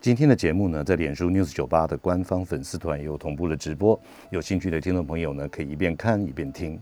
[0.00, 6.80] 今天的节目呢，在脸书 News 九八的官方粉丝团也有同步的直播，有兴趣的听众朋友呢，可以一边看一边听。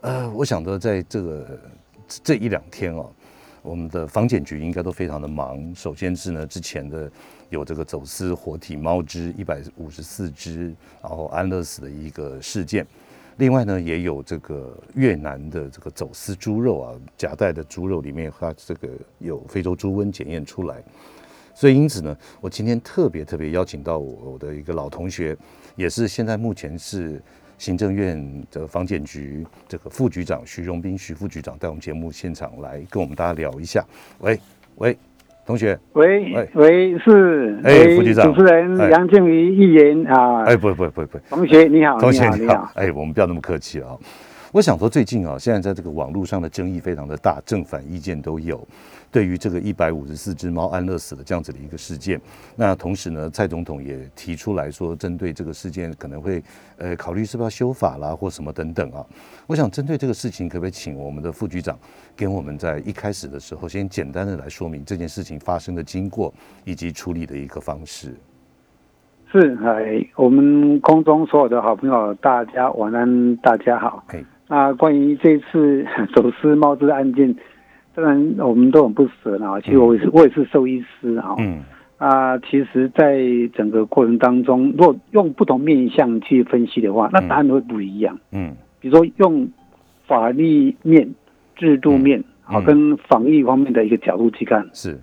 [0.00, 1.60] 呃，我想到在这个
[2.08, 3.12] 这一两天哦，
[3.60, 5.74] 我们的房检局应该都非常的忙。
[5.74, 7.10] 首先是呢，之前的
[7.50, 12.86] 有这个走私活体猫只一百五十四只，然后安乐死的一个事件。
[13.36, 20.82] 另外呢，也有这个越南的这个走私猪肉啊，夹带的猪肉里面它这个有非洲猪瘟检验出来。
[21.54, 25.36] 所以，因此呢，我今天特别特别邀请到我我的一个老同学，
[25.76, 27.22] 也是现在目前是
[27.56, 33.84] 行政院的房检局这个副局长徐荣斌徐副局长，在我们节目现场来跟我们大家聊一下。
[34.18, 34.38] 喂
[34.76, 34.98] 喂，
[35.46, 43.96] 同学，喂喂是哎，副局长，主持人杨靖宇议员啊，哎不不不不，同学你好，同学你好，哎，我们不要那么客气啊。
[44.54, 48.64] 我想说，最近啊，现在在这个网络上的争议非常的大，正反意见都有。
[49.10, 52.20] 对于这个一百五十四只猫安乐死的这样子的一个事件，
[52.54, 56.40] 那同时呢，蔡总统也提出来说，针对这个事件可能会
[56.78, 59.04] 呃考虑是不是要修法啦，或什么等等啊。
[59.48, 61.76] 我想针对这个事情，可不可以请我们的副局长
[62.14, 66.32] 跟我们在一开始的时候，先简单的来说明这件事情发生的经过
[66.64, 68.14] 以及处理的一个方式。
[69.32, 74.04] 是哎，我们空中所有的好朋友，大家晚安，大家好。
[74.06, 77.34] 哎，那关于这次 走私猫只案件。
[77.94, 79.60] 当然，我们都很不舍啊。
[79.60, 81.36] 其实我也是，我也是兽医师啊。
[81.38, 81.62] 嗯。
[81.96, 83.22] 啊，其实，在
[83.54, 88.18] 整个过程当中，如果用不同面向去分析的话，那答案会不一样。
[88.32, 88.52] 嗯。
[88.80, 89.48] 比如说，用
[90.08, 91.08] 法律面、
[91.54, 94.98] 制度面，好，跟防疫方面的一个角度去看，是。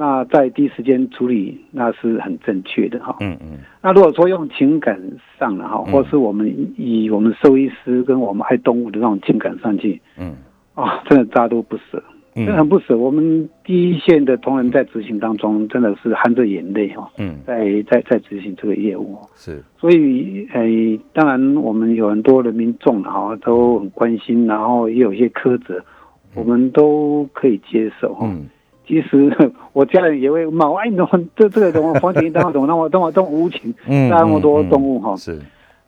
[0.00, 3.14] 那在第一时间处理，那是很正确的哈。
[3.20, 3.58] 嗯嗯。
[3.82, 4.98] 那如果说用情感
[5.38, 10.34] 上的哈，或是我们以我们兽医师跟我们爱动物的那种情感上去，嗯。
[10.74, 12.02] 啊，真的大家都不舍。
[12.32, 25.84] 真的很不舍，我们第一线的同仁在执行当中，真的是含着眼泪哈，嗯，在在在执行这个业务，是，所以诶，当然我们有很多的民众哈都很关心，然后也有一些苛责，
[26.36, 28.30] 我们都可以接受哈。
[28.90, 29.32] 其实
[29.72, 35.14] 我家人也会骂，哎，你怎么这这个怎么黄景当怎么那么那么这么无情，杀那么多动物哈？
[35.16, 35.40] 是。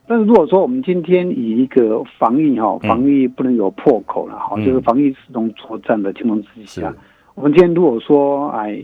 [0.06, 6.94] 但是如果说我们今天以一个防疫哈，防疫不能有破口了哈，就是防疫始终作战的情况之下，
[7.34, 8.80] 我们今天如果说哎，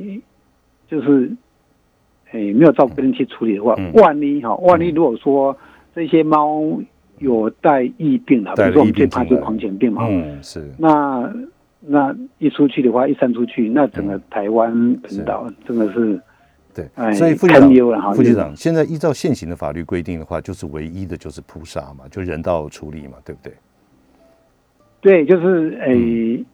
[0.89, 1.31] 就是
[2.33, 5.57] 哎没有照顾人去处理的话，万一哈，万一如果说
[5.95, 6.61] 这些猫
[7.19, 11.33] 有带疫病了，比如说我们最怕就是狂犬病嘛，嗯，是，那
[11.81, 16.21] 那一出去的话，一散出去，那整个台湾本岛真的是。
[16.75, 23.53] 对，所以副局长，副局长，现在依照现行的法律规定的话，就是唯一的就是扑杀嘛，就人道处理嘛，对不对？
[25.01, 26.45] 对，就是诶，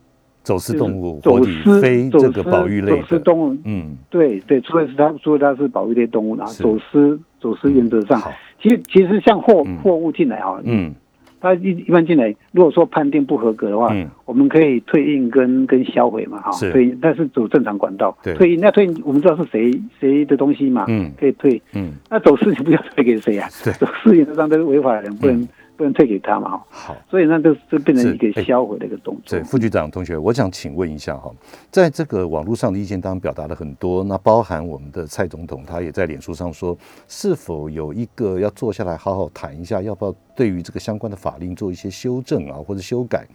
[0.42, 8.22] 走私动物、活体非这个保育类的动物，嗯，对对，除非是它，除非它是保育类动物啊，走私走私原则上，
[8.62, 10.94] 其实其实像货货物进来啊，嗯。
[11.44, 23.46] 他一一般进来，如果说判定不合格的话，嗯，我们可以退印跟跟销毁嘛，哈，退印，但是走正常管道，退印，那退运我们知道是谁谁的东西嘛，嗯，可以退，嗯，那走私你不要退给谁啊？
[23.78, 25.46] 走私原则上都是违法的，不能。
[25.76, 26.62] 不能退给他嘛？
[26.70, 29.38] 好，所以那就就变成一个销毁的一个动作。
[29.38, 31.30] 对，副局长同学，我想请问一下哈，
[31.70, 36.76] 在这个网络上的意见当中表达了很多，那包含我们的蔡总统，他也在脸书上说，
[37.08, 43.26] 是否有一个要坐下来好好谈一下，要不要对于这个相关的法令做一些修正啊，或者修改？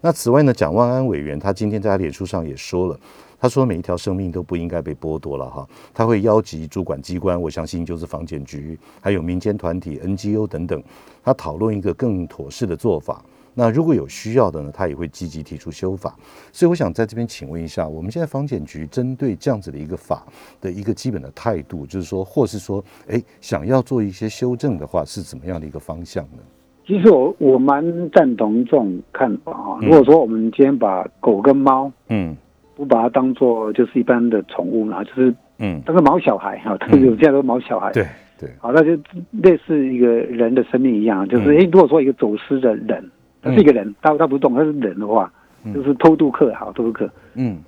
[0.00, 2.98] 那此外呢，蒋万安委员他今天在他脸书上也说了。
[3.42, 5.68] 他说：“每一条生命都不应该被剥夺了哈。
[5.92, 10.80] 他会邀集主管机关，我相信就是房检局，还有民间团体、NGO 等等，
[11.24, 13.20] 他讨论一个更妥适的做法。
[13.52, 16.16] 那如果有需要的呢，他也会积极提出修法。
[16.52, 20.24] 所以我想在这边请问一下，我们现在房检局针对这样子的一个法
[20.60, 26.38] 的一个基本的态度，就是说，或是说，哎，想要做一些修正的话，是怎么样的一个方向呢？
[26.86, 29.78] 其实我我蛮赞同这种看法啊。
[29.82, 32.36] 如果说我们今天把狗跟猫，嗯。
[32.82, 38.04] 不把它当做就是一般的宠物嘛，就是嗯，当个毛小孩哈，他有这样的毛小孩，对
[38.40, 39.00] 对，好，那就
[39.30, 43.08] 类似一个人的生命一样，就是哎，如果说一个走失的人，
[43.40, 45.32] 他是一个人，他他不动，他是人的话，
[45.72, 47.58] 就是偷渡客，好，偷渡客，嗯，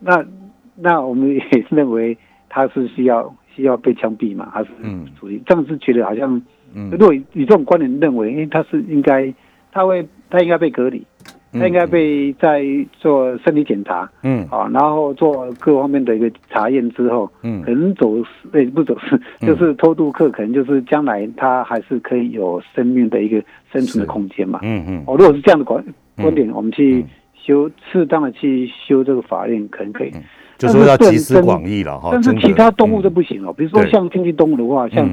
[0.00, 0.24] 那
[0.74, 2.18] 那我们也认为
[2.48, 6.42] 他是需要需要被枪毙嘛，还是嗯，属于这样是觉得好像
[6.74, 9.32] 嗯，如果以这种观点认为，因为他是应该，
[9.70, 11.06] 他会，他应该被隔离。
[11.52, 12.64] 他应该被在
[12.98, 25.04] 做身体检查，嗯，啊，然后做各方面的一个查验之后，嗯，可能走失，不走私，就是偷渡客，可能就是将来他还是可以有生命的一个生存的空间嘛，嗯嗯。
[25.06, 25.84] 哦，如果是这样的观
[26.16, 27.04] 观点，我们去
[27.34, 30.12] 修适当的去修这个法令，可能可以，
[30.56, 32.08] 就说要集思广益了哈。
[32.12, 35.06] 但是其他动物都不行了，比如说像经济动物的话，像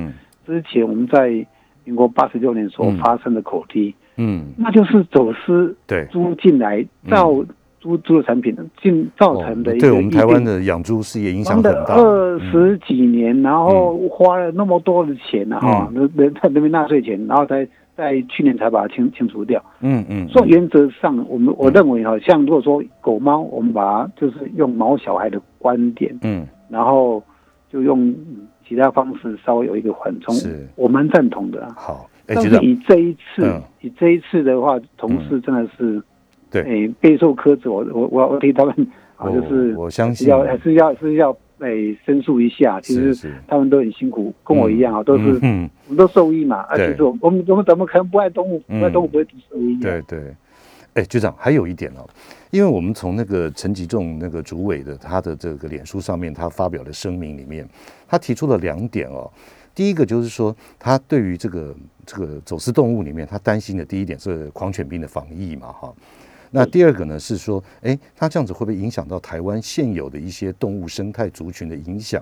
[0.48, 1.46] 之前我们在
[1.84, 3.94] 民国八十六年所发生的口蹄。
[4.20, 6.06] 嗯，那就是走私对。
[6.12, 7.34] 猪进来造
[7.80, 11.96] 猪猪的产品进造成的一个对我们台湾的养猪事业影响很大。
[11.96, 19.64] 二十几年，然后花了那么多的钱呢，哈，人人人民纳税钱，然后才在去年才把它清清除掉。
[19.80, 27.24] 嗯嗯，所以原则上，我们我认为哈，像如果说狗猫，我们把它就是用毛小孩的观点，嗯，然后
[27.72, 28.14] 就用
[28.68, 30.68] 其他方式稍微有一个缓冲，是。
[30.76, 31.66] 我蛮赞同的。
[31.78, 32.09] 好。
[32.36, 36.00] 但是以这一次，以这一次的话，同事真的是，
[36.52, 37.72] 对，诶，备受苛责。
[37.72, 38.88] 我我我我替他们
[39.18, 41.70] 啊，就是我相信要还是要是要哎
[42.06, 42.80] 申诉一下。
[42.82, 46.58] 其实他们都很辛苦，跟我一样啊，都是嗯，我们都受益嘛。
[46.70, 48.60] 而且说我们我们怎么可能不爱动物？
[48.68, 49.80] 不爱动物不会受益。
[49.82, 50.20] 对对，
[50.94, 52.08] 哎，局长还有一点哦，
[52.52, 57.68] 因为我们从那个陈吉仲那个主委的他的这个脸书上面，他发表的声明里面，
[58.08, 59.32] 他提出了两点哦。
[59.80, 61.74] 第一个就是说，他对于这个
[62.06, 65.96] 这个走私动物里面，他担心的第一点是狂犬病的防疫嘛，哈。
[66.52, 72.22] 那第二个呢是说，哎，他这样子会不会影响到台湾现有的一些动物生态族群的影响？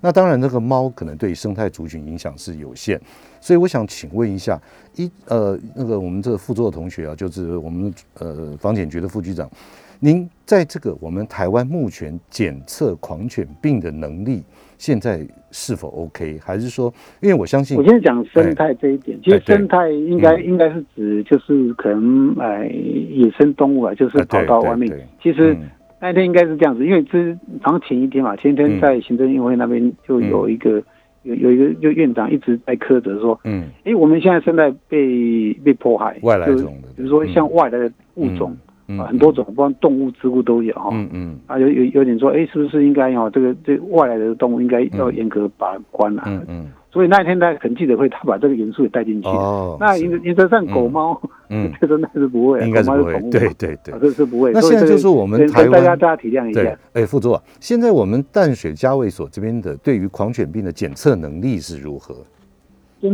[0.00, 3.00] 那当然，那个猫可能对生态族群影响是有限，
[3.40, 4.60] 所以我想请问一下，
[4.94, 9.50] 一呃，那个我们这个副座的同学啊，就是我们呃房检局的副局长，
[9.98, 14.42] 您在这个我们台湾目前检测狂犬病的能力？
[14.78, 16.38] 现在是否 OK？
[16.44, 19.18] 还是说，因为我相信，我先讲生态这一点。
[19.24, 25.08] 其实生态应该应该是指，就是可能哎，野生动物啊，就是跑到外面。
[25.22, 25.56] 其实
[26.00, 30.82] 那天应该是这样子，因为之好像前一天嘛，前一天在行政院会那边就有一个
[31.22, 38.56] 有有一个就院长一直在苛责说，嗯，哎，我们现在正在被被迫害，外来种的，比如说像外来的物种。
[38.88, 40.90] 啊，很多种，包括动物、植物都有哈。
[40.92, 41.38] 嗯嗯。
[41.46, 43.28] 啊，有有有点说，哎，是不是应该哈？
[43.30, 46.24] 这个这外来的动物应该要严格把关啊。
[46.26, 46.66] 嗯嗯。
[46.92, 49.28] 所以那一天在很记者会，他把这个元素也带进去。
[49.28, 49.76] 哦。
[49.78, 53.20] 那原原则上狗猫，嗯， 这真的是不会，应该是不会。
[53.30, 54.50] 对对对，这是不会。
[54.52, 56.78] 那现在就是我们台湾，大家大家体谅一下。
[56.94, 62.14] 哎，副座，现在我们淡水加卫所这边的对于狂犬病的检测能力是如何？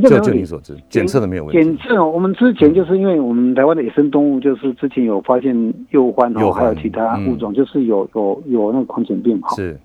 [0.00, 1.62] 就就你所知，检测的没有问题。
[1.62, 5.54] 检测，我们之前就是因为我们台湾的野生动物，就是之前有发现
[5.90, 9.54] 幼獾哦，还有其他物种，就是有有有那个狂犬病哈。
[9.56, 9.78] 是。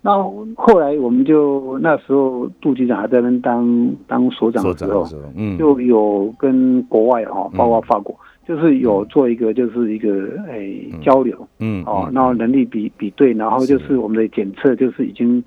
[0.00, 0.20] 那
[0.56, 5.06] 后来我们就那时候杜局长还在那当当所长的时候，
[5.36, 8.16] 嗯，就有跟国外哈，包括法国，
[8.48, 15.42] 就是有做一个就是一个诶交流，嗯，哦，然后能力比比对，然后就是我们的检测就是已经。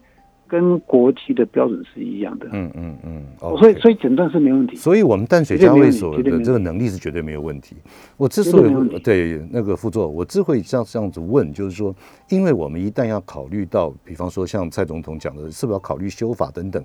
[0.56, 3.26] 跟国际的标准是一样的，嗯嗯嗯，
[3.58, 7.76] 所以所以诊断是没问题，所以我们淡水加卫所的这个能力是绝对没有问题。
[8.16, 11.94] 我之所以对那个副座，我之所以这样这样子问，就是说，
[12.30, 16.82] 因为我们一旦要考虑到，比方说像蔡总统讲的，是不是要考虑修法等等。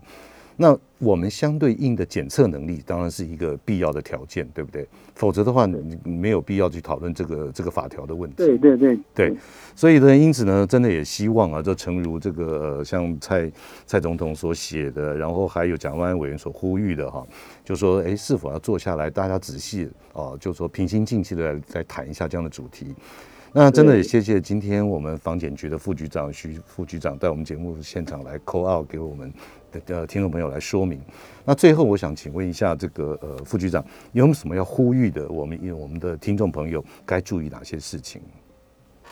[0.57, 4.87] 那我们相对应的检测能力当然是一个必要的条件，对不对？
[5.15, 8.37] 否则的话，你没有必要去讨论这个这个法条的问题。
[8.37, 9.37] 对对对对，
[9.75, 13.51] 所以呢，因此呢，真的也希望啊，就诚如这个像蔡
[13.87, 17.27] 蔡总统所写的，然后还有蒋万安委员所呼吁的哈，
[17.65, 22.95] 就说哎，是否要坐下来，大家仔细啊，就说平心静气的来来谈一下这样的主题。
[23.53, 29.33] 那真的也谢谢今天我们房检局的副局长徐副局长在我们节目现场来 call out 给我们。
[29.87, 30.99] 的听众朋友来说明。
[31.45, 33.81] 那最后，我想请问一下，这个呃，副局长
[34.11, 35.29] 有没有什么要呼吁的？
[35.29, 38.21] 我们因为我们的听众朋友该注意哪些事情？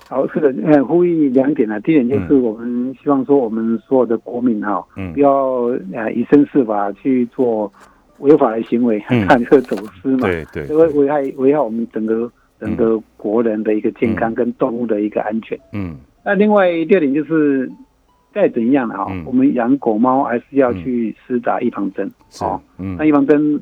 [0.09, 1.81] 好，是的，呃，呼吁两点呢。
[1.83, 7.73] 第一点就是我们希望说，我们所有的国民哈，嗯，不要呃以身试法去做
[8.19, 12.29] 违法的行为，看这个走私嘛，对对，会危害危害我们整个
[12.61, 15.59] 整个国人的一个健康跟动物的一个安全。
[15.73, 17.71] 嗯，那另外第二点就是。
[18.31, 22.09] 再怎样的哈，我们养狗猫还是要去施打预防针
[22.43, 22.61] 哦。
[22.77, 23.59] 那预防针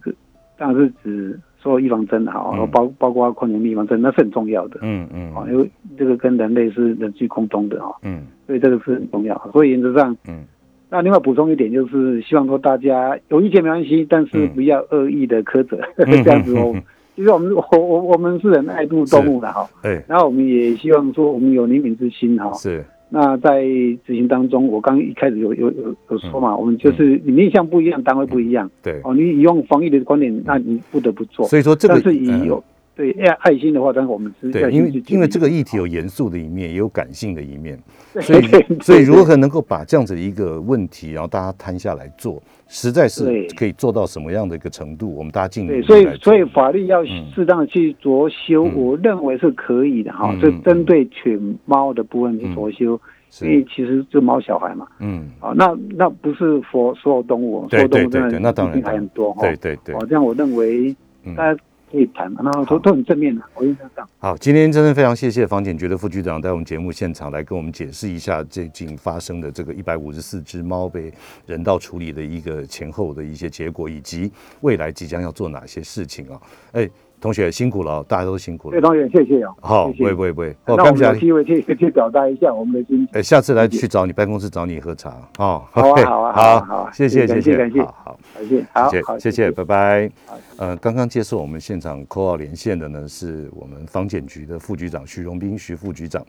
[0.59, 4.81] 当然是指说预防针哈，包包括狂犬病预防针，那是很重要的。
[4.83, 7.97] 嗯嗯，哦，因为这个跟人类是人畜共通的哈。
[8.03, 9.41] 嗯，所以这个是很重要。
[9.53, 10.45] 所以原则上，嗯，
[10.91, 16.75] 那另外补充一点就是，希望说大家有意见没关系，但是不要恶意的苛责 这样子哦。
[17.17, 19.67] 其实我们 我我我们是很爱护动物的哈。
[19.83, 20.05] 对。
[20.07, 22.53] 然后我们也希望说，我们有怜悯之心哈。
[22.53, 22.85] 是。
[23.09, 23.63] 那在
[24.05, 28.69] 执行当中，我刚一开始有有有有说嘛，我们就是你面向不一样，单位不一样。
[28.83, 29.01] 对。
[29.05, 31.47] 哦，你用防疫的观点，那你不得不做。
[31.47, 32.63] 所以说这个，但是以有
[32.97, 34.51] 对爱爱心的话，但是我们是。
[34.51, 37.79] 对，因为因为这个议题有严肃的一面，也有感性的一面，
[38.21, 38.43] 所以
[38.81, 45.15] 所以如何能够把这样子一个问题，然后大家摊下来做，实在是可以做到什么样的一个程度？
[45.15, 45.69] 我们大家尽力。
[45.69, 50.35] 对，所以所以法律要适当的去酌修，我认为是可以的哈。
[50.41, 52.99] 就针对犬猫的部分去着修。
[53.43, 60.95] 因为其实就猫小孩嘛，嗯，啊，那那不是佛所有动物，所有动物真的那当然还很多哈，对对对，哦，这样我认为
[61.37, 64.09] 大家可以谈嘛，那都都很正面的，我印象上。
[64.19, 71.13] 好，今天真的非常谢谢房检局的副局长在我们节目现场来跟我们解释一下最近发生的这个一百五十四只猫被
[71.47, 76.41] 人道处理的一个前后的一些结果，以及未来即将要做哪些事情啊？
[76.73, 76.91] 哎。
[77.21, 78.73] 同学辛苦了，大家都辛苦了。
[78.73, 79.53] 对，同学谢谢啊。
[79.61, 80.57] 好，不会不会不会。
[80.67, 83.09] 那我们有机会去去表达一下我们的心情。
[83.13, 85.65] 哎，下次来去找你办公室找你喝茶哦。
[85.73, 88.49] 好啊好啊好好，谢谢谢谢，感谢好，感
[88.91, 90.11] 谢好，谢谢拜拜。
[90.59, 96.25] 呃，刚刚接受我们现场 call 连线的呢，是我们房检局的副局长徐荣斌徐副局长。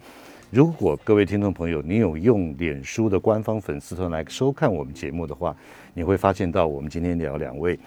[0.49, 5.53] 如果各位听众朋友，你有用脸书的官方粉丝团来收看我们节目的话，
[5.93, 7.77] 你会发现到我们今天聊两位。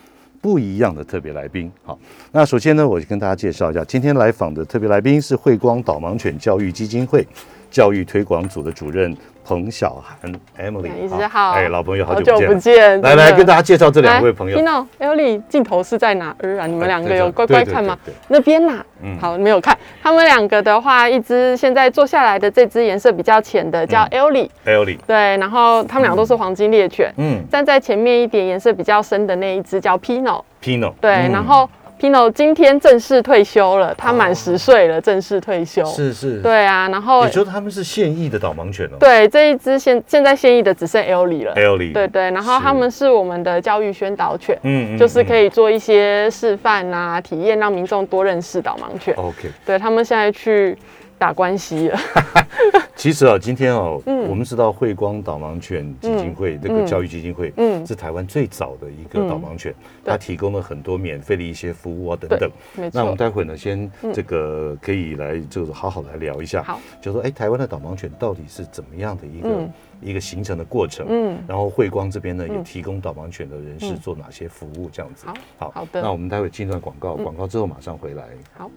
[0.40, 1.98] 不一样的特别来宾，好，
[2.32, 7.26] 那首先呢，我就跟大家介绍一下，今天来访的特别来宾是慧光导盲犬教育基金会
[7.70, 9.14] 教育推广组的主任。
[9.50, 14.56] 彭小涵，Emily，你好，哎，老朋友，好久不见，来来跟大家介绍这两位朋友。
[14.56, 16.32] Pino，Emily，镜头是在哪？
[16.38, 16.68] 儿啊？
[16.68, 17.98] 你们两个有乖乖看吗？
[18.28, 19.76] 那边啦，嗯，好，没有看。
[20.00, 31.68] 他们两个的话，一只现在坐下来的这只颜色比较浅的叫 Ellie，Ellie，对，然后他们俩都是黄金猎犬，嗯，站在前面一点颜色比较深的那一只叫 Pino，Pino，对，然后。
[32.00, 35.84] Pino 今天正式退休了，他满十岁了，正式退休。
[35.84, 38.96] 是是，对啊，然后你说他们是现役的导盲犬哦。
[38.98, 41.54] 对，这一只现现在现役的只剩 Ellie 了。
[41.56, 49.14] Ellie，对对，然后他们是我们的教育宣导犬，嗯，就是可以做一些示范啊、体验，让民众多认识导盲犬。
[49.16, 50.74] OK，对他们现在去。
[51.20, 51.98] 打关系了。
[52.96, 59.74] 其实啊，今天哦，我们知道慧光导盲犬基金会这个教育基金会，嗯，是台湾最早的一个导盲犬，
[60.04, 62.50] 它提供了很多免费的一些服务啊等等。
[62.92, 69.68] 那我们待会呢，先这个可以来就是好好来聊一下，好，就说哎，台湾的导盲犬到底是怎么样的一个
[70.02, 71.06] 一个形成的过程？
[71.08, 74.90] 嗯，然后慧光这边呢，也提供导盲犬的人士做哪些服务？
[74.90, 75.26] 这样子。
[75.58, 76.02] 好，好的。
[76.02, 78.24] 那我们待会进段广告，广告之后马上回来。
[78.54, 78.70] 好。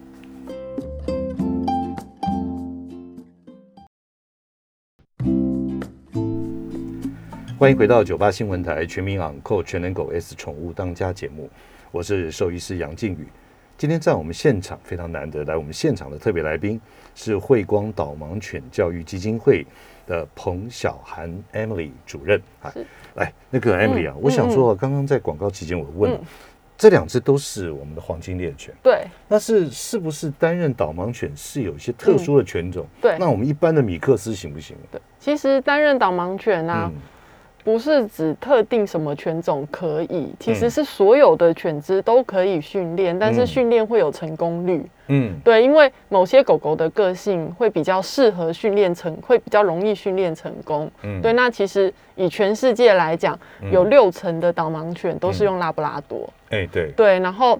[7.64, 11.48] 欢迎回到九八新闻台全民昂扣全能狗 S 宠物当家节目，
[11.90, 13.26] 我是兽医师杨靖宇。
[13.78, 16.78] 今天在我们现场非常难得，来我们现场的特别来宾
[17.14, 19.66] 是慧光导盲犬教育基金会
[20.06, 22.70] 的彭小涵 Emily 主任啊。
[23.14, 26.20] 来，那个 Emily 啊，我想说，刚刚在广告期间我问，
[26.76, 32.86] 这两只都是我们的黄金猎犬，对，那是是不是担任导盲犬是有一些特殊的犬种？
[33.00, 34.76] 对，那我们一般的米克斯行不行？
[34.92, 36.92] 对，其实担任导盲犬啊。
[37.64, 44.84] 不是指特定什么犬种可以，其实是所有的犬只都可以训练，但是训练会有成功率。
[45.08, 50.90] 嗯，对，因为某些狗狗的个性会比较适合训练成，会比较容易训练成功。
[51.02, 53.38] 嗯，对，那其实以全世界来讲，
[53.72, 56.28] 有六成的导盲犬都是用拉布拉多。
[56.50, 57.58] 哎，对，对，然后。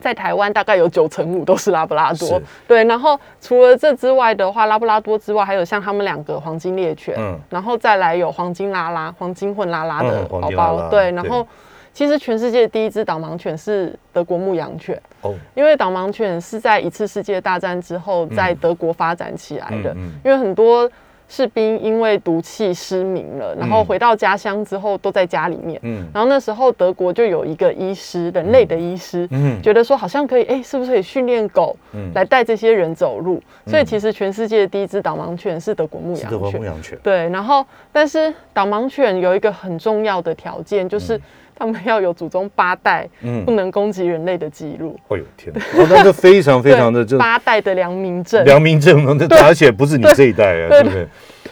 [0.00, 2.82] 在台湾大概有九成五都是拉布拉多，对。
[2.84, 11.12] 然后除了这之外的话，拉布拉多之外，还有像他们两个黄金猎犬，嗯，然后再来有黄金拉拉、黄金混拉拉的宝宝，对。
[11.12, 11.46] 然后
[11.92, 20.90] 其实全世界第一只导盲犬是德国牧羊犬，哦，因为导盲犬是在一次世界大战之后在德国发展起来的，因为很多。
[21.30, 25.78] 士兵因为毒气失明了，然后回到家乡之后都在家里面。
[25.84, 33.40] 嗯，然后那时候德国就有一个医师，人类的医师，嗯，觉得说好像可以，哎，是不是可以训练狗，嗯，来带这些人走路？
[33.64, 36.30] 所以其实全世界第一只导盲犬是德国牧羊犬。
[36.30, 36.98] 德国牧羊犬。
[37.00, 41.20] 对，然后但是导盲犬有一个很重要的条件，就是
[41.60, 44.98] 他们要有祖宗八代，嗯，不能攻击人类的记录。
[45.08, 48.42] 哎呦天哦，那就非常非常的就八代的良民证。
[48.46, 49.06] 良民证，
[49.44, 50.82] 而且不是你这一代啊，对。
[50.82, 51.06] 不对？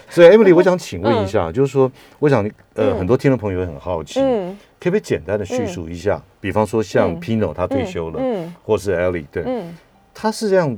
[0.09, 6.19] 所以，Emily，我想请问一下，就是说，我想，呃，很多听众朋友也很好奇，嗯，可不可以简单的叙述一下？
[6.41, 9.77] 比方说，像 Pino 他退休了，嗯，或是 Ellie，对，嗯，
[10.15, 10.75] 他是这样，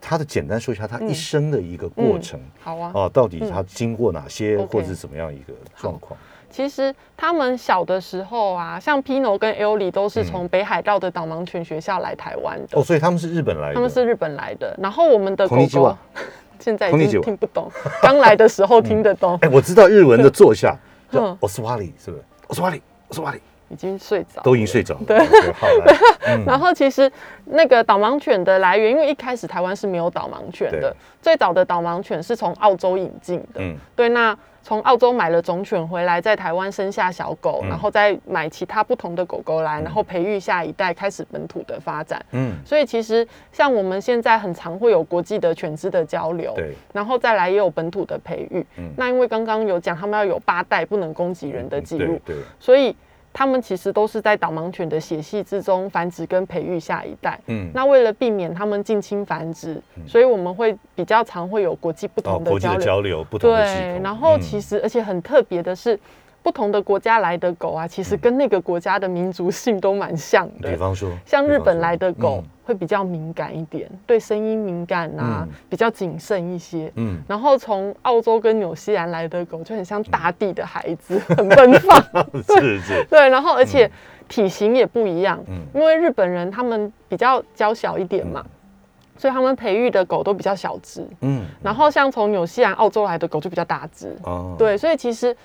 [0.00, 6.16] 他的简单说一下他一生的一个过程，好啊，啊，到底他经过哪些，或者是怎么样一个状况？
[6.50, 15.96] 其实他们小的时候啊，像 Pino 跟 Ellie 都是从北海道的导盲犬学校来台湾的，哦，所以他们是日本来的，他们是日本来的，然后我们的狗狗。
[16.60, 17.70] 现在已经听不懂。
[18.02, 19.38] 刚来的时候 听得懂。
[19.42, 20.76] 哎，我知道日文的 坐下
[21.08, 23.38] 叫 oswali，是不是？oswali，oswali。
[23.68, 24.94] 已经睡着，都已经睡着。
[25.06, 25.18] 对，
[25.54, 25.66] 好。
[26.46, 27.10] 然后其实
[27.44, 33.60] 那个导盲犬的来源，因为一开始台湾是没有导盲犬的，最早的导盲犬是从澳洲引进的。
[33.60, 34.08] 嗯，对。
[34.10, 42.22] 那从澳洲买了种犬回来，在台湾生下小狗，然后再买其他不同的狗狗来，然后培育下一代，开始本土的发展。
[42.32, 48.66] 嗯，所以其实像我们现在很常会有国际的犬只的交流，对，然后再来也有本土的培育。
[48.76, 52.94] 嗯，那因为刚刚有讲，他们要有八代不能攻击人的记录，对，所以。
[53.38, 57.38] 他们其实都是在导盲犬的血系之中繁殖跟培育下一代。
[57.46, 65.96] 嗯，那为了避免他们近亲繁殖，所以我们会比较常会有国际不同的交流，不同的对，然后其实而且很特别的是。
[66.48, 70.70] 不同的国家来的狗啊，其实跟那个国家的民族性都蛮像的。
[70.70, 76.90] 比方说，像日本来的狗会比较敏感一点，对声音敏感啊，比较谨慎一些。
[76.96, 82.02] 嗯，然后从澳洲跟纽西兰来的狗就很像大地的孩子，很奔放。
[82.56, 83.04] 是是。
[83.10, 83.90] 对，然后而且
[84.26, 85.38] 体型也不一样。
[85.48, 88.42] 嗯，因为日本人他们比较娇小一点嘛，
[89.18, 91.06] 所以他们培育的狗都比较小只。
[91.20, 94.16] 嗯，然后像从纽西兰、澳洲来的狗就比较大只。
[94.22, 95.36] 哦，对，所以其实。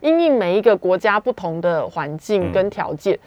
[0.00, 3.18] 因应每一个国家不同的环境跟条件，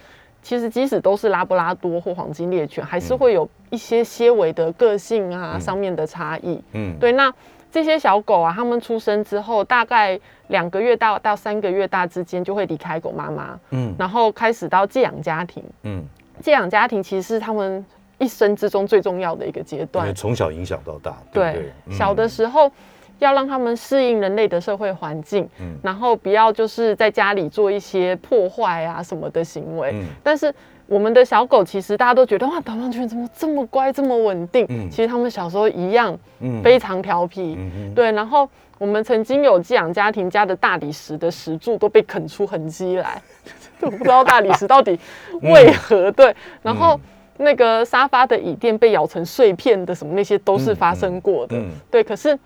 [0.41, 6.61] 其实即使都是拉布拉多或黄金猎犬，还是会有一些些微的个性啊上面的差异。
[6.73, 7.11] 嗯，对。
[7.11, 7.33] 那
[7.71, 13.59] 这些小狗啊，它们出生之后，大概两个月大到三个月大之间就会离开狗妈妈。
[13.69, 15.63] 嗯，然后开始到寄养家庭。
[15.83, 16.03] 嗯，
[16.41, 17.85] 寄养家庭其实是他们
[18.17, 21.15] 一生之中最重要的一个阶段，从小影响到大。
[21.31, 22.71] 对，小的时候。
[23.23, 29.91] 要让他们适应人类的社会环境，嗯，然后不要就是在家里做一些破坏啊什么的行为。
[29.93, 30.53] 嗯，但是
[30.85, 34.65] 我们的小狗其实大家都觉得哇，导盲犬怎么这么乖，这么稳定？
[34.69, 37.57] 嗯，其实他们小时候一样，嗯，非常调皮。
[37.57, 38.11] 嗯对。
[38.11, 43.21] 然后我们曾经有寄养家庭家的大理石的石柱都被啃出痕迹来，
[43.81, 44.99] 就不知道大理石到底
[45.41, 46.35] 为何对。
[46.61, 46.99] 然后
[47.37, 51.57] 那个沙发的椅垫被咬成碎片的什么那些都是发生过的。
[51.57, 52.03] 嗯，对。
[52.03, 52.37] 可是。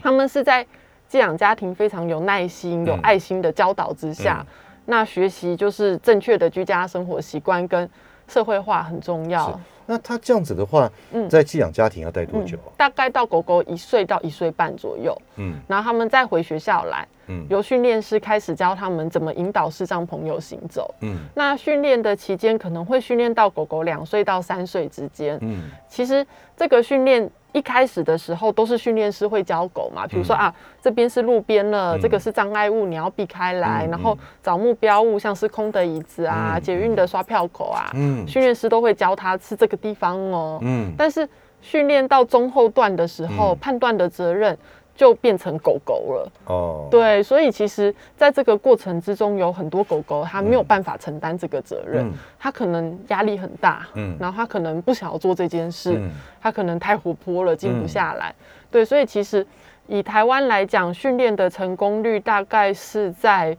[0.00, 0.66] 他们是在
[1.08, 4.44] 寄养家庭非常有耐心、有爱心的教导之下，
[4.86, 7.88] 那学习就是正确的居家生活习惯跟
[8.28, 9.58] 社会化很重要。
[9.88, 10.90] 那他这样子的话，
[11.30, 12.58] 在寄养家庭要待多久？
[12.76, 15.16] 大概到狗狗一岁到一岁半左右。
[15.36, 17.06] 嗯，然后他们再回学校来。
[17.28, 20.92] 嗯，由训练师开始教他们怎么引导视障朋友行走。
[21.02, 25.38] 嗯，那训练的期间可能会训练到狗狗两岁到三岁之间。
[25.40, 27.30] 嗯，其实这个训练。
[27.56, 38.28] 一开始的时候都是训练师会教狗嘛，比如说啊，这边是路边了，这个是障碍物，你要避开来，然后找目标物，像是空的椅子啊、捷运的刷票口啊，嗯。
[38.28, 40.58] 训练师都会教他是这个地方哦。
[40.60, 41.26] 嗯，但是
[41.62, 44.54] 训练到中后段的时候，判断的责任。
[44.96, 46.32] 就变成狗狗了。
[46.46, 56.00] 哦，对，所以其实在这个过程之中，有很多狗狗它没有办法承担这个责任，它可能压力很大，嗯，然后它可能不想要做这件事，
[56.40, 58.34] 它可能太活泼了，静不下来，
[58.70, 59.46] 对，所以其实
[59.86, 63.54] 以台湾来讲，训练的成功率大概是在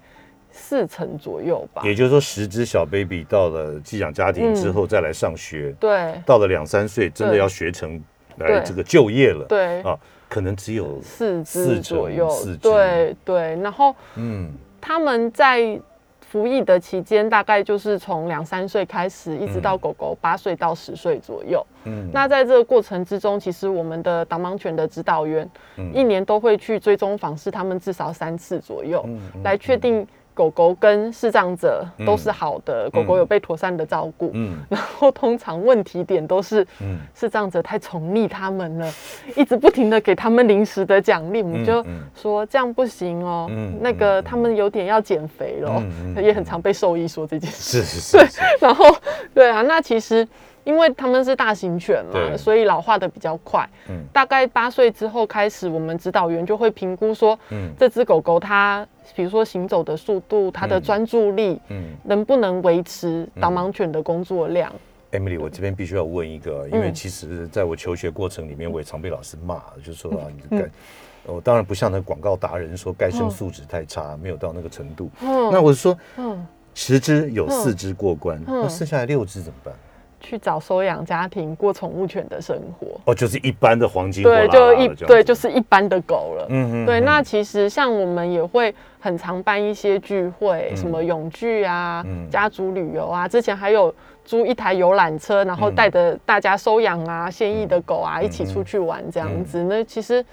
[0.52, 1.84] 四成左右吧。
[1.86, 8.02] 也就是说，十只小 baby 到了寄养家庭之后再来上学，对，到了两三岁真的要学成
[8.38, 9.84] 来这个就业了，对。
[9.84, 9.96] 啊。
[10.30, 12.30] 可能只有四只左右，
[12.62, 15.80] 对对，然后嗯，他们在
[16.22, 21.66] 服役的期间，大概就是从两三岁开始，一直到狗狗八岁到十岁左右。
[21.86, 25.50] 嗯，那在这个过程之中，其实我们的导盲犬的指导员，
[25.94, 29.08] 一年都会去追踪访视他们至少三次左右，
[29.44, 30.06] 来确定。
[30.38, 34.30] 狗狗跟视障者都是好的，狗狗有被妥善的照顾。
[34.36, 38.94] 嗯，然后通常问题点都是，嗯，视障者太宠溺他们了，
[39.36, 41.84] 一直不停的给他们零食的奖励，我们就
[42.16, 43.48] 说这样不行哦。
[43.50, 45.84] 嗯，那个他们有点要减肥了，
[46.22, 47.82] 也很常被兽医说这件事。
[47.82, 48.18] 是是是。
[48.18, 48.28] 对，
[48.62, 48.86] 然后
[49.34, 50.28] 对啊，那其实。
[50.68, 53.66] 因为他们是大型犬嘛，所以老化的比较快。
[53.88, 64.70] 嗯，大概八岁之后开始，我们指导员就会评估说，嗯，这只狗狗它，比如说行走的速度、它的专注力，嗯，能不能维持导盲犬的工作量
[65.14, 70.70] ？Emily，我这边必须要问一个，因为其实在我求学过程里面，我也常被老师骂，就说啊， 你该，
[71.24, 75.10] 我当然不像那广告达人说该生素质太差，没有到那个程度。
[75.22, 79.74] 嗯，那我是说，嗯，十只有四只过关，那剩下来六只怎么办？
[80.20, 86.48] 去找收养家庭过宠物犬的生活哦，就是一般的黄金对，就一对，就是一般的狗了。
[86.50, 87.00] 嗯嗯，对。
[87.02, 93.28] 那其实像我们也会很常办一些聚会，什么泳聚啊，家族旅游啊。
[93.28, 93.94] 之前还有
[94.26, 99.64] 租一台游览车，然后带着大家收养啊、现役的狗啊一起出去玩这样子。
[99.64, 100.26] 那其实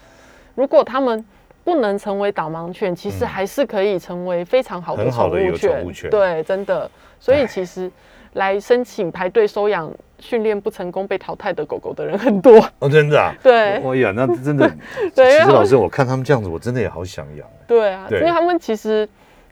[0.54, 1.24] 如果他们
[1.62, 5.30] 不能成为导盲犬，其实还是可以成为非常好的宠
[5.84, 6.10] 物犬。
[6.10, 6.90] 对，真的。
[7.20, 7.90] 所以其实
[8.34, 12.64] 来申请排队收养训练不成功被淘汰的狗狗的人很多。
[12.78, 13.34] 哦，真的啊？
[13.42, 13.72] 对。
[13.74, 14.70] 哎呀，那真的。
[15.14, 17.46] 对，其实老师，我看他们这样子，我真的也好想养。
[17.66, 19.08] 对啊，因为他们其实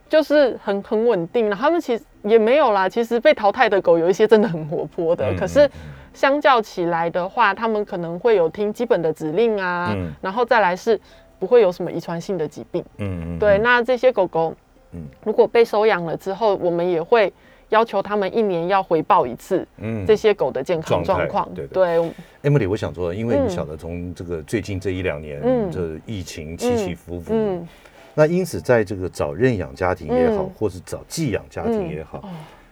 [0.09, 2.89] 就是很很稳定，他们其实也没有啦。
[2.89, 5.69] 其实被淘汰的狗有一些真的很活泼的，可是
[6.15, 11.01] 相较起来的话，他们可能会有听基本的指令啊，然后再来是。
[11.43, 12.85] 不会有什么遗传性的疾病。
[12.99, 13.39] 嗯嗯。
[13.41, 14.55] 对，那这些狗狗，
[14.93, 17.33] 嗯，如果被收养了之后，我们也会
[17.73, 21.49] 要求他们一年要回报一次，嗯，这些狗的健康状况。
[21.55, 21.99] 对对。
[22.43, 27.67] Emily，我想说，因为你晓得，从这个最近这一两年，嗯，这疫情起起伏伏，嗯，
[28.15, 32.23] 那因此在这个找认养家庭也好，或是找寄养家庭也好。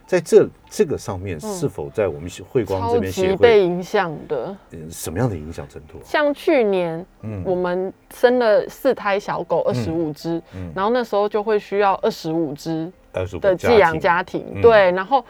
[0.05, 4.55] 在这这个上面，是否在我们汇光这边协会被影响的？
[4.89, 5.97] 什么样的影响程度？
[6.03, 12.91] 像去年，嗯，我们生了四胎小狗，二十五只，嗯，然后那时候就会需要二十五只
[13.39, 15.23] 的寄养家庭，对，然后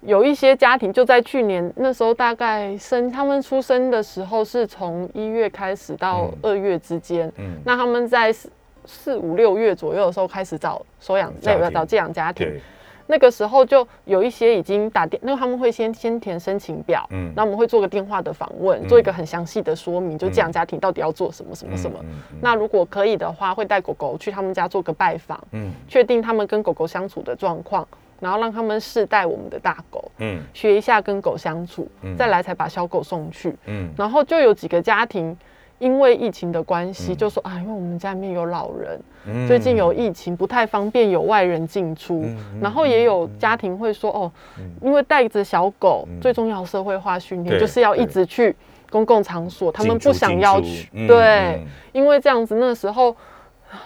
[0.00, 8.50] 有一些家庭就在去年那时候，大概生他们出生的时候是从一月开始到二月之间，嗯，那他们在四
[8.84, 12.60] 四五六月左右的时候开始找收养那个找寄养家庭。
[13.06, 21.98] 那个时候就有一些已经打电，那他们会先先填申请表，嗯，那我们会做个电话的访问，做一个很详细的说明，就寄养家庭到底要做什么什么什么。
[22.40, 27.86] 那如果可以的话，会带狗狗去他们家做个拜访，嗯，确定他们跟狗狗相处的状况，
[28.20, 35.36] 然后让他们试带我们的大狗，嗯，学一下跟狗相处，再来才把小狗送去，嗯，然后就有几个家庭。
[35.78, 42.24] 因为疫情的关系，就说啊，因为我们家里面有老人，最近有疫情，不太方便有外人进出。
[42.60, 44.32] 然后也有家庭会说，哦，
[44.80, 48.56] 因为带着小狗，最重要社会化训练就是要一直去
[48.88, 50.88] 公共场所，他们不想要去。
[51.06, 51.62] 对，
[51.92, 53.14] 因为这样子那时候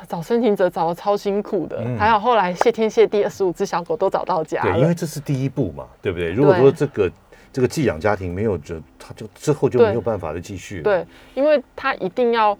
[0.06, 4.72] 找申请者找的超辛苦的，还好后来谢天谢地，二十五只小狗都找到家了。
[4.74, 6.30] 对，因为这是第一步嘛，对不对？
[6.30, 7.10] 如果说这个。
[7.52, 10.82] 这个寄养家庭没有，就他就之后就没有办法的继续。
[10.82, 12.56] 对，因为他一定要，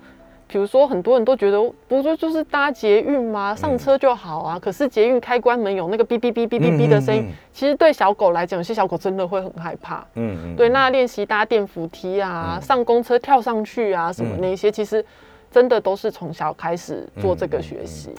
[0.48, 3.55] 比如说很多人都觉得，不就就是搭捷运吗？
[3.55, 4.59] 上车就好啊。
[4.59, 10.05] 可是捷运开关门有那个哔哔哔哔哔哔的声音，其实对小狗来讲，有些小狗真的会很害怕。
[10.14, 10.57] 嗯嗯。
[10.57, 15.05] 对，那练习搭电扶梯啊，上公车跳上去啊，什么那些，其实
[15.50, 18.11] 真的都是从小开始做这个学习。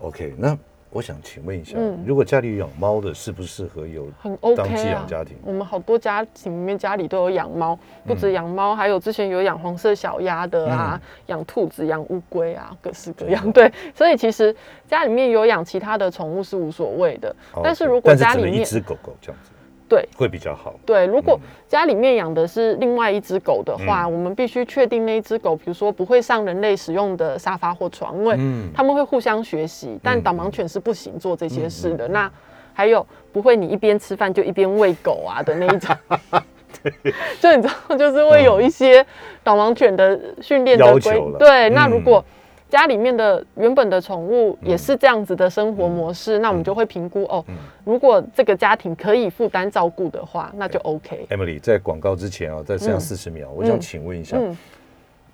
[0.00, 0.56] OK，那。
[0.92, 5.36] 我想请问一下，如果家里养猫的，适不适合有很 OK 当寄养家庭？
[5.44, 13.52] 我们好多家庭里面家里都有养猫，不止养猫，还有之前有养黄色小鸭的啊，养兔子、养乌龟啊，各式各样。
[13.52, 14.54] 对，所以其实
[14.88, 17.34] 家里面有养其他的宠物是无所谓的。
[17.62, 19.49] 但是如果家里面一只狗狗这样子。
[19.90, 20.76] 对，会比较好。
[20.86, 28.38] 对，如果家里面养的是另外一只狗的话，我们必须确定那一只狗，比如说不会上人类使用的沙发或床，因为
[28.72, 29.98] 他们会互相学习。
[30.00, 32.06] 但导盲犬是不行做这些事的。
[32.06, 32.30] 那
[32.72, 35.94] 还有不会你一边吃饭就一边喂狗啊的那一种，
[37.40, 39.04] 就你知道，就是会有一些
[39.42, 41.20] 导盲犬的训练的规。
[41.36, 42.24] 对，那如果。
[42.70, 47.44] 家里面的原本的宠物也是这样子的生活模式，那我们就会评估哦。
[47.84, 51.26] 如果这个家庭可以负担照顾的话，那就 OK。
[51.28, 54.38] Emily 在广告之前啊，再剩下四十秒，我想请问一下，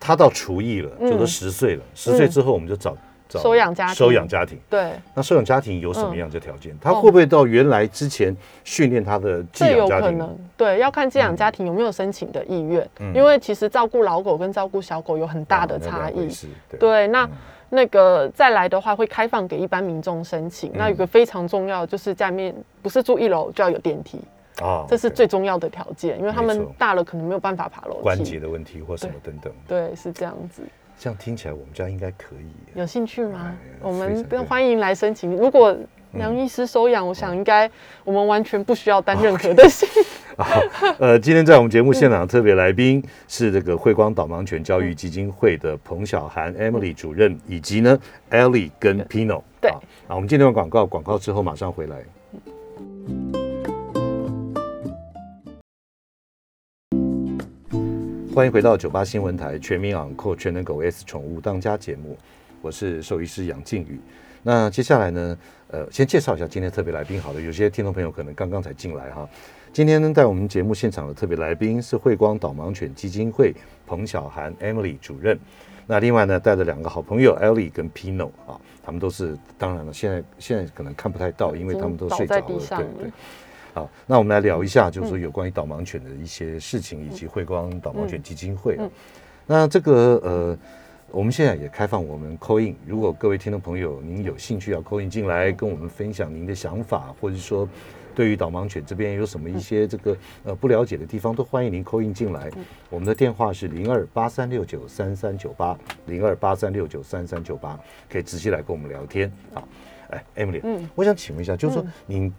[0.01, 2.97] 他到厨艺了，就都十岁了，十岁之后我们就找。
[3.31, 4.93] 收养家庭，收养家庭，对。
[5.15, 6.77] 那收养家庭有什么样的条件？
[6.81, 8.35] 他会不会到原来之前
[8.65, 10.39] 训练他的寄养家庭？
[10.57, 12.89] 对，要看寄养家庭有没有申请的意愿。
[13.01, 16.29] 嗯因为其实照顾老狗跟照顾小狗有很大的差异。
[16.79, 17.29] 对，那
[17.69, 20.71] 那个再来的话会开放给一般民众申请。
[20.75, 24.21] 那有个非常重要就是下面不是住一楼就要有电梯
[24.63, 29.53] 啊，这是最重要的条件，因为他们大了可能没有办法爬楼梯，关节的问题或什么等等。
[29.67, 30.63] 对，是这样子。
[30.99, 32.79] 这样听起来，我们家应该可以。
[32.79, 33.55] 有兴趣吗？
[33.81, 35.37] 我们欢迎来申请。
[35.37, 35.77] 如果
[36.13, 37.71] 梁医师收养，我想应该
[38.03, 39.87] 我们完全不需要担任何的心。
[40.39, 40.61] 好，
[40.99, 47.99] 呃，今天在我们节目现场特别来宾是这个慧光导盲犬教育基金会的彭小涵 Emily 主任，以及呢
[48.31, 49.43] Ellie 跟 Pino。
[49.61, 49.81] 对，啊，
[50.15, 53.46] 我们今天的广告，广告之后马上回来。
[58.37, 62.15] 欢迎回到九八新闻台全民养狗全能狗 S 宠物当家节目，
[62.61, 63.99] 我是兽医师杨靖宇。
[64.43, 67.19] 那接下来呢，呃，先介绍一下今天特别来宾。
[67.19, 69.27] 好了，有些听众朋友可能刚刚才进来哈。
[69.73, 73.55] 今天呢，在我们节目现场的特别来宾是慧光导盲犬基金会
[73.87, 75.39] 彭小涵 Emily 主任。
[75.87, 83.13] 那另外呢，带着两个好朋友 Ellie 跟 Pino 啊，他们都是当然了，现在现在可能看不太到，因为他们都睡着了，对对。
[83.77, 88.79] 好，那我们来聊一下，就是说有关于导盲犬的一些事情，以及慧光导盲犬基金会。
[89.45, 90.59] 那这个呃
[91.11, 97.69] 我们现在也开放我们 coin，如果各位听众朋友您有兴趣要 coin 进来跟我们分享您的想法，或者说
[98.15, 102.51] 对于导盲犬这边有什么一些这个呃不了解的地方，都欢迎您扣印进来。
[102.89, 109.31] 我们的电话是零二八三六九三三九八零二八三六九三三九八，可以直接来跟我们聊天。
[109.53, 109.63] 啊。
[110.09, 112.33] 哎，Emily，嗯，我想请问一下，就是说您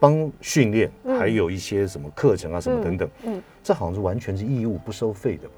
[0.00, 5.54] 帮训练还有一些什么课程啊，什么等等，嗯，这好像是完全是义务不收费的吧？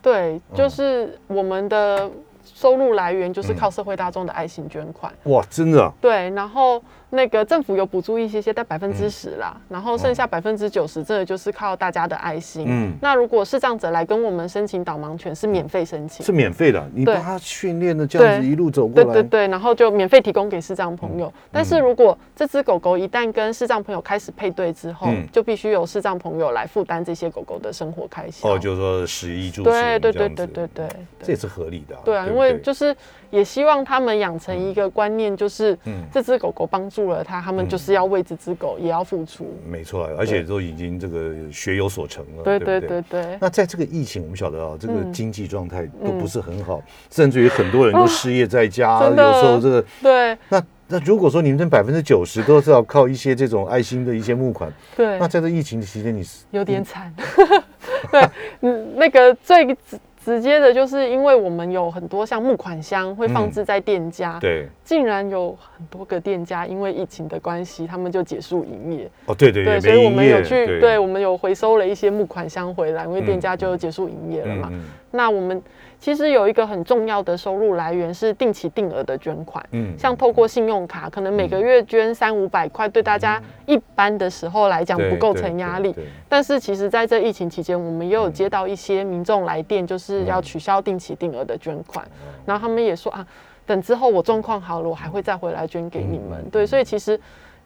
[0.00, 2.10] 对，就是我们的
[2.44, 5.12] 收入来源就是靠社会大众的爱心捐款。
[5.24, 5.92] 哇，真的？
[6.00, 6.82] 对，然后。
[7.14, 12.64] 那个政府有补助一些些，但百分之十啦，然后剩下百分之九十，真的就是靠大家的爱心。
[12.66, 16.90] 嗯，那如果视障者来跟我们申请导盲犬，是免费申请，是免费的。
[16.94, 21.30] 你把他训练的这样子一路走过来，对对对，然后就免费提供给视障朋友。
[21.50, 28.54] 但是如果这只狗狗一旦跟视障朋友开始配对之后，就必须由视障朋友来负担这些狗狗的生活开销。
[28.54, 30.88] 哦，就是说食衣住对对对对对对，
[31.22, 31.94] 这也是合理的。
[32.04, 32.96] 对啊，因为就是
[33.32, 35.76] 也希望他们养成一个观念，就是
[36.10, 37.82] 这只狗狗帮助了他，他们就。
[37.82, 43.36] 是要为这只狗也要付出，没错，而且都已经这个学有所成了，对对对对。
[43.40, 50.38] 那在这个疫情，我们晓得啊，这个经济状态都不是很好，甚至于很多人都失业在家，有时候这个对。
[50.48, 55.18] 那那如果说你们这百分之九十都是要靠一些这种爱心的一些募款，对。
[55.18, 57.12] 那在这疫情的期间，你是有点惨，
[58.12, 59.76] 对，嗯，那个最。
[60.24, 69.10] 直接的，就是因为我们有很多像木款箱会放置在店家，对，竟然有很多个店家因为疫情的关系，他们就结束营业。
[69.26, 74.72] 哦，对对对，所以我们有去，对我们有回收了一些木款箱回来，因为店家就结束营业了嘛。
[75.10, 75.62] 那我们。
[76.02, 85.94] 其实有一个很重要的收入来源是定期定额的捐款，嗯，像透过信用卡，可能每个月捐三五百块，对大家一般的时候来讲不构成压力。
[86.28, 92.04] 但是其实在这疫情期间，我们也有接到一些民众来电，就是要取消定期定额的捐款，
[92.44, 93.24] 然后他们也说啊，
[93.64, 96.44] 等之后我状况好了，我还会再回来捐给你们。
[96.50, 97.16] 对，所以其实，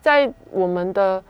[0.02, 1.24] 在我们的。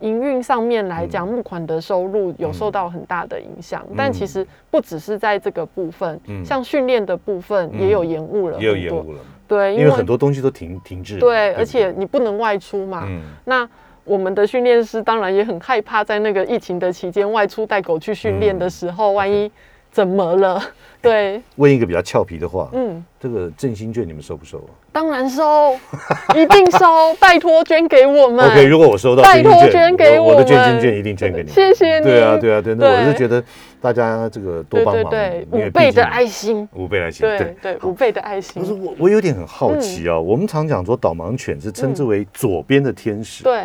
[0.00, 9.18] 营运上面来讲，募款的收入有受到很大的影响，但其实不只是在这个部分，像训练的部分也有延误了，也有延误了。
[9.48, 11.18] 对，因为很多东西都停停滞。
[11.18, 13.08] 对，而且你不能外出嘛。
[13.44, 13.68] 那
[14.04, 19.50] 我们的训练师当然也很害怕，在那个疫情的期间外出带狗去训练的时候，万一。
[19.92, 20.62] 怎么了？
[21.00, 24.70] 对， 问一个比较俏皮的话，嗯，这个振兴券你们收不收啊？
[24.96, 25.76] 当然收，
[26.34, 28.46] 一定收，拜托捐给我们。
[28.46, 31.50] OK，如果我收到，拜托捐给我我的捐金券一定捐给你。
[31.50, 32.04] 谢谢你。
[32.06, 33.44] 对啊，对啊，对，那我是觉得
[33.78, 38.62] 大家这个多帮忙，对五倍的爱心，五倍爱心，对对，五倍的爱心。
[38.62, 40.18] 不是我，我有点很好奇啊。
[40.18, 43.64] 我们常讲说导盲犬是称之为左边的天使，对。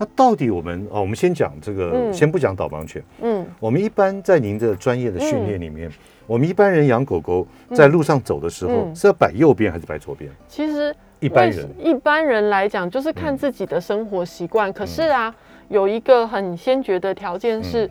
[0.00, 3.04] 那到底我们哦，我们先讲这个，先不讲导盲犬。
[3.20, 5.90] 嗯，我们一般在您的专业的训练里面，
[6.26, 10.32] 我们一般人养狗狗在路上走的时候是要摆右边还是摆左边？
[10.48, 11.68] 其实一般人。
[11.78, 14.72] 一般人来讲，就是看自己的生活习惯。
[14.72, 15.34] 可是啊，
[15.68, 17.90] 有一个很先决的条件是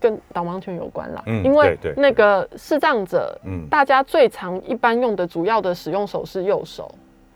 [0.00, 6.90] 跟导盲犬有关啦，因为那个视障者，嗯，大家最常一般用的主要的使用手是右手。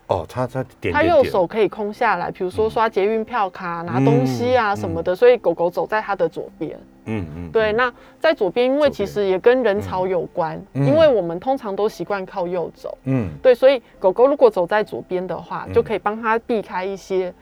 [0.07, 6.79] 哦，他他点他右手可以空下来，比如说刷捷运票卡、拿东西啊什么的，所以狗狗走在他的左边。
[7.09, 7.73] 嗯嗯，对。
[7.73, 12.97] 那在左边，因为其实也跟人潮有关，因为我们通常都习惯靠右走。
[13.03, 17.33] 嗯，对，所以狗狗如果走在左边的话，就可以帮他避开一些。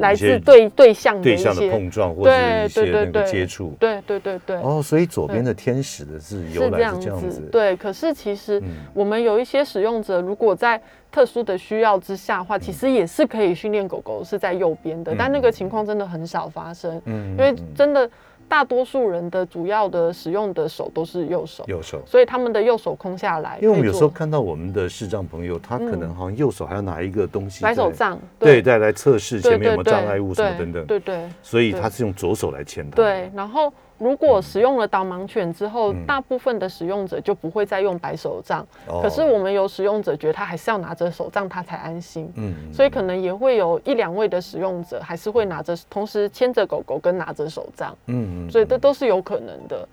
[0.00, 4.56] 来自对对象对象的碰撞或者一些那个接触，对对对对。
[4.56, 7.76] 哦，所以左边的天使的是由来是这样子，对。
[7.76, 8.62] 可是其实
[8.92, 18.08] 我们有一些使用者，如果在特殊的需要之下的话，其实也是可以训练狗狗是在右边的，但那个情况真的很少发生，嗯，因为真的。
[18.50, 23.56] 大多数人的主要的使用的手都是右手，右手，所以他们的右手空下来。
[23.62, 31.28] 因为我们有时候看到我们的视障朋友，他可能好像右手还要拿一个东西，白手杖，对，再来测试前面有没有障碍物什么等等，对对。
[31.44, 32.96] 所以他是用左手来牵的。
[32.96, 33.72] 对，然后。
[34.00, 38.66] 如果使用了导盲犬之后，大部分的使用者就不会再用白手杖。
[39.02, 42.32] 可是我们有使用者觉得他还是要拿着手杖，他才安心。
[42.36, 47.94] 嗯，所以可能也会有一两位的使用者还是会拿着，同时牵着狗狗跟拿着手杖。
[48.06, 49.86] 嗯嗯，所以这都是有可能的。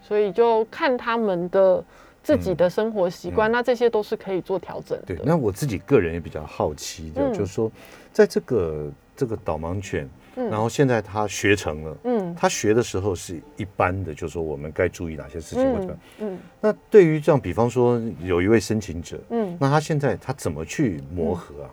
[0.00, 1.84] 所以就看他们的
[2.22, 5.04] 自己的生活习惯，那这些都是可以做调整的。
[5.04, 7.70] 对，那我自己个人也比较好奇，就就是说，
[8.10, 10.08] 在这个这个导盲犬。
[10.34, 21.70] 然后现在他学成了，嗯，他学的时候是一般的，就是说我们该注意哪些事情或者，嗯，那对于这样，比方说有一位申请者，嗯，那他现在他怎么去磨合啊？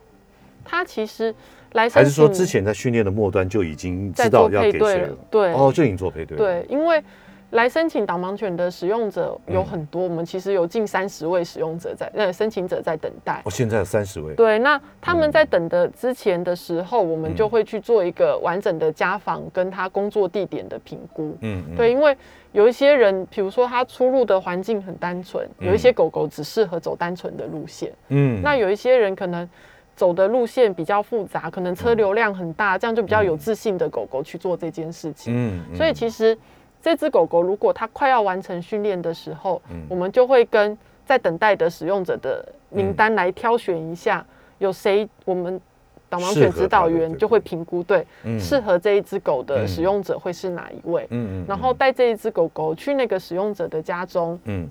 [0.64, 1.34] 他其实
[1.74, 5.18] 来还是说之前在训练的末端就已经知道要给谁了？
[5.30, 6.38] 对，哦，就已经做配对。
[6.38, 7.04] 对，因为
[7.52, 13.42] 来申请导盲犬的使用者有很多，我们其实有近三十位使用者在，呃，申请者在等待。
[13.44, 14.34] 哦，现在有三十位。
[14.36, 21.36] 对，那他们在等的之前的时候，我们就会去做一个完整的家访跟他工作地点的评估。
[21.42, 22.16] 嗯，对，因为
[22.54, 27.92] 有一些人，比如说他出入的环境很单纯，有一些狗狗只适合走单纯的路线。
[28.08, 29.48] 嗯，那有一些人可能
[29.94, 35.34] 走的路线比较复杂，可能车流量很大，这样就比较有自信的狗狗去做这件事情。
[35.36, 36.38] 嗯，所以其实。
[36.82, 44.26] 这只狗狗如果它快要完成训练的时候，我们就会跟在等待的使用者的名单来挑选一下，
[44.58, 45.62] 有谁我们
[46.10, 48.06] 导盲犬指导员就会评估对
[48.40, 51.46] 适合这一只狗的使用者会是哪一位，嗯。
[51.48, 54.68] 然后带这一只狗狗去那个使用者的家中，嗯。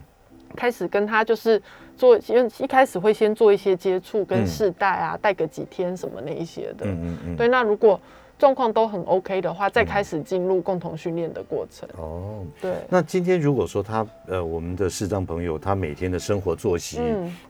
[0.56, 1.62] 开始跟他就是
[1.96, 7.36] 做，因为一开始会先做一些接触跟试戴啊，戴个几天什么那一些的，嗯。
[7.36, 8.00] 对，那如果。
[8.40, 11.86] 状况都很 OK 的话，再开始进入共同训练的过程。
[11.98, 12.72] 哦，对。
[12.88, 16.98] 那今天如果说他呃，我们的视障朋友，他每天的生活作息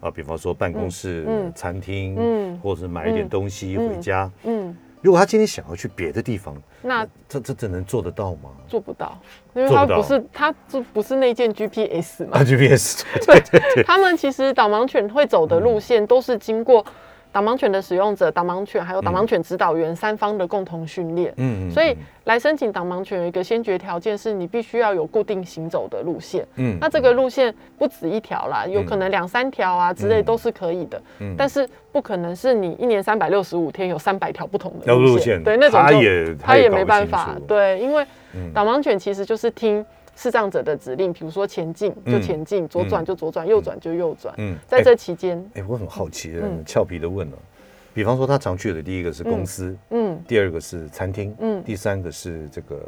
[0.01, 1.25] 啊，比方说办公室、
[1.55, 8.51] 餐厅，嗯，或者是买一点东西回家，嗯，如果他今天想要去别的地方，那这这这能做得到吗？
[8.67, 9.17] 做不到，
[9.55, 13.85] 因为他不是他这不是那件 GPS 嘛？GPS 对对对。
[13.85, 16.85] 他们其实导盲犬会走的路线都是经过。
[17.33, 38.05] 导盲犬的使用者、导盲犬还有导盲犬指导员三方的共同训练，嗯，所以来申请导盲犬有一个先决条件是你必须要有固定行走的路线，嗯，那这个路线不止一条啦，有可能两三条啊之类都是可以的，嗯，但是不可能是你一年三百六十五天有三百条不同的路线，对，那种他也他也没办法，对，因为
[38.53, 39.85] 导盲犬其实就是听。
[40.21, 44.35] 视障者的指令，比如说前进就前进，左转就左转，右转就右转。
[44.37, 47.39] 嗯，在这期间，哎，我很好奇很，俏皮的问了，
[47.95, 52.83] 比方说他常去的第一个是公司，嗯，第二个是餐厅，嗯，第三个是这个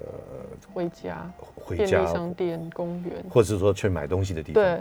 [0.74, 4.62] 回家，回家商店、公园，或者是说去买东西的地方。
[4.62, 4.78] 对，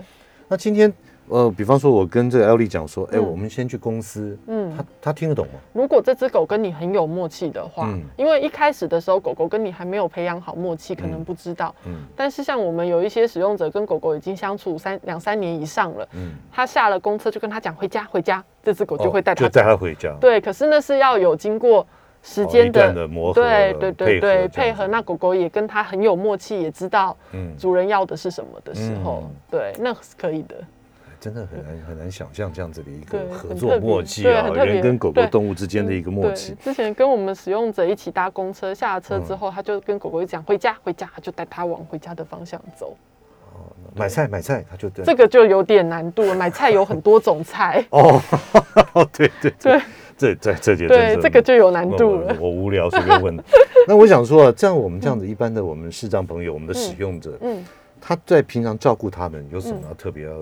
[0.51, 0.93] 那今天。
[1.29, 5.53] 呃，比方说，我跟这个艾丽讲说，哎，我们先去公司，嗯，他他听得懂吗？
[5.71, 21.87] 如果这只狗跟你很有默契的话，嗯，因为一开始的时候，狗狗跟你还没有培养好默契，可能不知道，嗯，但是像我们有一些使用者跟狗狗已经相处三两三年以上了，嗯，他下了公车就跟他讲回家回家，这只狗就会带他带他回家，对，可是那是要有经过
[22.23, 27.17] 时间的磨合，对对对对，配合那狗狗也跟它很有默契，也知道
[27.57, 30.55] 主人要的是什么的时候，对，那是可以的。
[31.19, 36.55] 真的很难很难想象这样子的一个合作默契啊，人跟狗狗动物之间的一个默契。
[36.55, 42.97] 之前跟我们使用者一起搭公车，下了车之后，他就跟狗狗讲回家回家，就带它往回家的方向走。
[43.53, 46.33] 哦，买菜买菜，他就这个就有点难度了。
[46.33, 48.19] 买菜有很多种菜哦，
[49.13, 49.79] 对 对对，
[50.21, 52.37] 这这这节对这个就有难度了。
[52.39, 53.35] 我无聊随便问。
[53.87, 57.65] 那我想说，这样我们这样子一般的我们视障朋友，我们的使用者，嗯，
[57.99, 60.33] 他在平常照顾他们有什么特别要？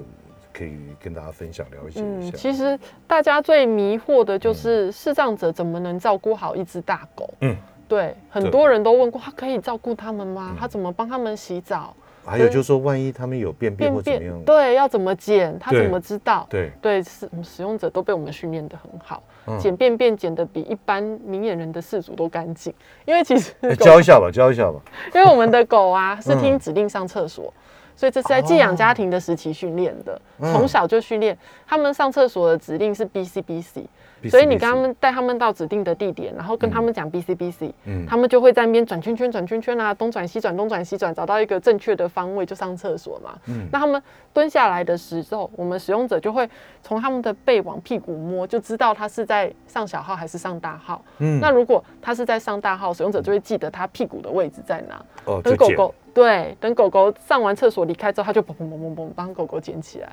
[0.52, 2.36] 可以跟大家分享了解一下。
[2.36, 7.34] 其实大家最迷惑的就是视障者怎么能照顾好一只大狗？
[7.39, 7.56] 嗯，
[7.88, 10.54] 对，很多人都问过，他可以照顾他们吗？
[10.60, 11.96] 他怎么帮他们洗澡？
[12.30, 14.42] 还有就是说，万一他们有便便或怎么样？
[14.44, 15.58] 对，要怎么捡？
[15.60, 16.46] 他怎么知道？
[16.50, 19.24] 对对，使使用者都被我们训练的很好，
[19.60, 22.74] 捡便便捡的比一般明眼人的饲主都干净。
[23.06, 24.80] 因为其实教一下吧，教一下吧。
[25.15, 27.54] 因为我们的狗啊 是听指令上厕所。
[27.96, 31.38] 所以这是在寄养家庭的时期训练的，从小就训练
[31.68, 33.86] 他们上厕所的指令是 B C B C。
[34.28, 43.38] 所以你跟他们带他们到指定的地点，然后跟他们讲 B C B C，嗯，他们就会在那边转圈圈转圈圈啊，东转西转东转西转，找到一个正确的方位就上厕所嘛。
[43.48, 44.02] 嗯，那他们
[44.34, 46.50] 蹲下来的时候，我们使用者就会
[46.82, 51.02] 从他们的背往屁股摸，就知道他是在上小号还是上大号。
[51.20, 55.06] 嗯，那如果他是在上大号，使用者就会记得他屁股的位置在哪。
[55.26, 60.10] 哦，等狗狗对，等狗狗上完厕所离开之后，他就砰砰砰砰砰帮狗狗捡起来，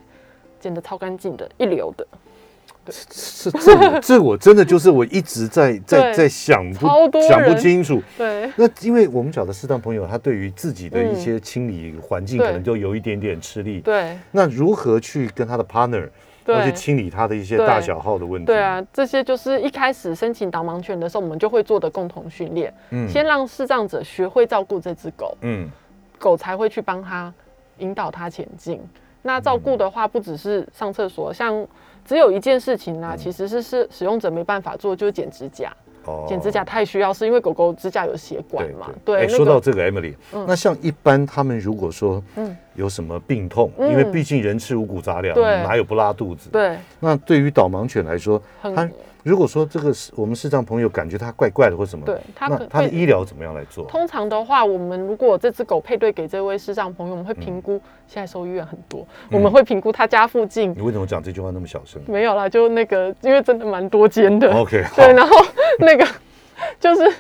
[0.60, 2.06] 捡的超干净的，一流的。
[3.12, 8.02] 是这这我真的就是我一直在在在想不想不清楚。
[8.16, 13.80] 对，那因为我们找的适当朋友，他对于自己的一些清理环境可能就有一点点吃力。
[13.80, 16.08] 对，那如何去跟他的 partner
[16.46, 18.46] 要去清理他的一些大小号的问题？
[18.46, 22.72] 对啊，这些就是一开始申请导盲犬的时候，我们就会做的共同训练。
[22.90, 25.68] 嗯，先让视障者学会照顾这只狗，嗯，
[26.18, 27.32] 狗才会去帮他
[27.78, 28.80] 引导他前进。
[29.26, 31.66] 那照顾的话，不只是上厕所，像。
[32.08, 35.72] 只有一件事情啦，其实是是使用者没办法做，就是剪指甲。
[36.04, 38.88] 哦，剪指甲太需要，是因为狗狗指甲有血管嘛？
[39.04, 39.26] 对。
[39.26, 46.48] 说到这个，Emily，那像一般他们如果说嗯有什么病痛，因为毕竟人吃五谷杂粮，哪有不拉肚子？
[46.50, 46.78] 对。
[47.00, 48.88] 那对于导盲犬来说，它
[49.26, 53.84] 如果说这个是我们视障朋友感觉它怪怪的或什么，对，他那他的医疗怎么样来做？
[53.86, 57.80] 通常的话，我们如果这只狗配对给这位视障朋友，我们会评估。
[58.06, 60.72] 现在兽医院很多，我们会评估他家附近。
[60.76, 62.00] 你为什么讲这句话那么小声？
[62.06, 64.48] 没有啦，就那个，因为真的蛮多间的。
[64.54, 65.34] OK，对，然后
[65.80, 66.06] 那个
[66.78, 67.12] 就是。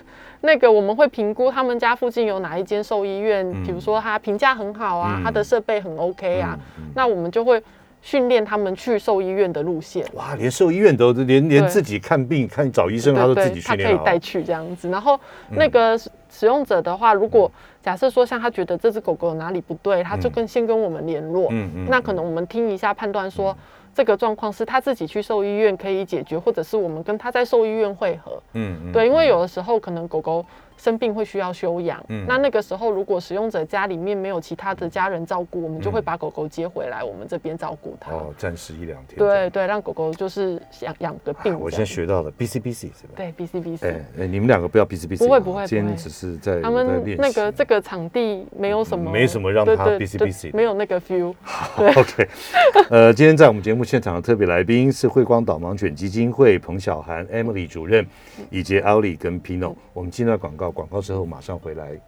[0.42, 6.56] 那个我们会评估他们家附近有哪一间兽医院，比如说他评价很好啊，他的设备很 OK 啊，
[6.94, 7.60] 那我们就会
[8.06, 10.06] 训练他们去兽医院的路线。
[10.12, 14.88] 哇，连兽医院都连连自己看病看找医生他都自己训练他可以带去这样子。
[14.88, 15.18] 然后
[15.50, 15.98] 那个
[16.30, 17.50] 使用者的话，如果
[17.82, 23.56] 假设说像他觉得这只狗狗哪里不对，他就跟先跟我们联络，嗯嗯，那可能我们听一下判断说。
[23.92, 28.42] 这个状况是他自己去兽医院可以解决，或者是我们跟他在兽医院会合。
[28.52, 30.44] 嗯，对，因为有的时候可能狗狗。
[30.76, 38.12] 生病会需要休养，嗯那那个时候如果使用者家里面没有其他的家人照顾，我们就会把狗狗接回来，我们这边照顾它。
[38.12, 39.18] 哦，暂时一两天。
[39.18, 41.58] 对对，让狗狗就是养养个病。
[41.58, 43.14] 我先学到了 B C B C 是吧？
[43.16, 43.88] 对 B C B C。
[43.88, 45.26] 哎哎，你们两个不要 B C B C。
[45.26, 51.34] 不会不会，今天只是在他们那个这个场地没有什么，没什么让他 B C B C，没有那个 feel。
[51.76, 52.28] OK，
[52.90, 58.06] 呃，今天在我们节目现场的特别来宾是慧光导盲犬基金会彭小涵 Emily 主任，
[58.50, 59.74] 以及 Ali 跟 Pino。
[59.92, 61.56] 我们进段广告，广告之后马上。
[61.58, 61.98] 回来，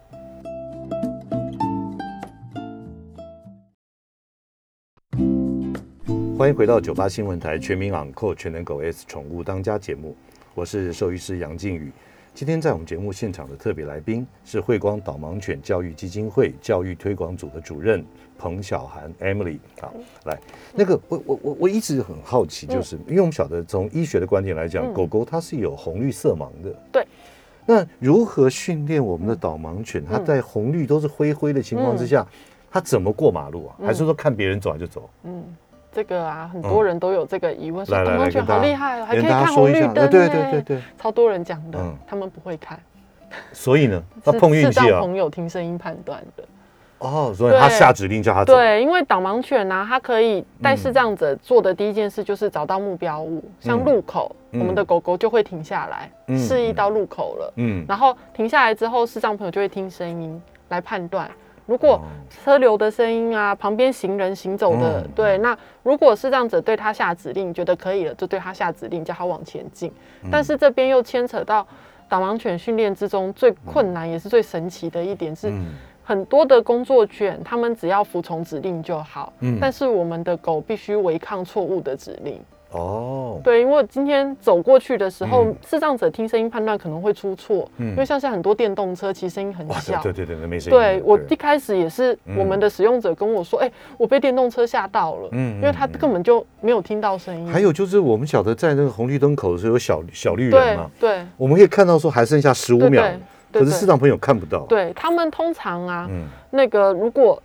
[6.37, 10.15] 欢迎回到九八新闻台全民昂扣全能狗 S 宠物当家节目，
[10.55, 11.91] 我是兽医师杨靖宇。
[12.35, 18.05] 今天在我们节目现场的特别来宾是慧光导盲犬教育基金会教育推广组的主任
[18.39, 19.59] 彭小涵 Emily。
[19.81, 19.93] 好，
[20.27, 20.39] 来，
[20.73, 27.05] 那个我我我我一直很好奇，就是因为我们晓得从医学的观点来讲，狗狗它是有红绿色盲的，对。
[27.71, 30.03] 那如何训练我们的导盲犬？
[30.11, 32.27] 它在红绿都是灰灰的情况之下，
[32.71, 33.77] 它怎么过马路啊？
[33.85, 35.11] 还是说看别人走就走？
[35.25, 35.45] 嗯，
[35.93, 42.81] 这个啊，很多人都有这个疑问，说导盲犬好厉害，还可以看红绿灯，对对对对，超多人讲的，他们不会看。
[43.53, 46.45] 所以呢， 他碰运气啊，朋友听声音判断的。
[46.99, 48.55] 哦，所以他下指令叫他走。
[48.55, 57.53] 对，因为导盲犬呢，它可以带视障者做的第一件事就是找到目标物，像路口，我们的狗狗就会停下来，示意到路口了。
[57.57, 61.31] 嗯，然后停下来之后，视障朋友就会听声音来判断，
[61.67, 69.93] 如果车流的声音啊，旁边行人行走的，对，那如果视障者对他下指令，觉得可以了，就对他下指令，叫他往前进。
[70.33, 71.65] 但是这边又牵扯到
[72.09, 75.53] 导盲犬训练之中最困难也是最神奇的一点是。
[76.09, 79.31] 很多的工作犬，他们只要服从指令就好。
[79.41, 82.41] 嗯，但是我们的狗必须违抗错误的指令。
[82.71, 87.71] 哦，对，因为今天走过去的时候，视障者听声音判断可能会出错。
[87.77, 90.01] 嗯，因为像是很多电动车，其实声音很小。
[90.03, 90.79] 对对对，没声音。
[90.79, 97.53] 对我一开始也是，我们的使用者跟我说：“哎，我被电动车吓到了。”嗯，因为他根本就没有听到声音。
[97.53, 100.91] 还有就是，我们晓得在那个红绿灯口的时候有小小绿人嘛？
[100.99, 103.05] 对，我们可以看到说还剩下十五秒。
[103.53, 104.67] 可是市场朋友看不到。
[104.69, 106.09] 对他们通常啊，
[106.51, 107.43] 那个如果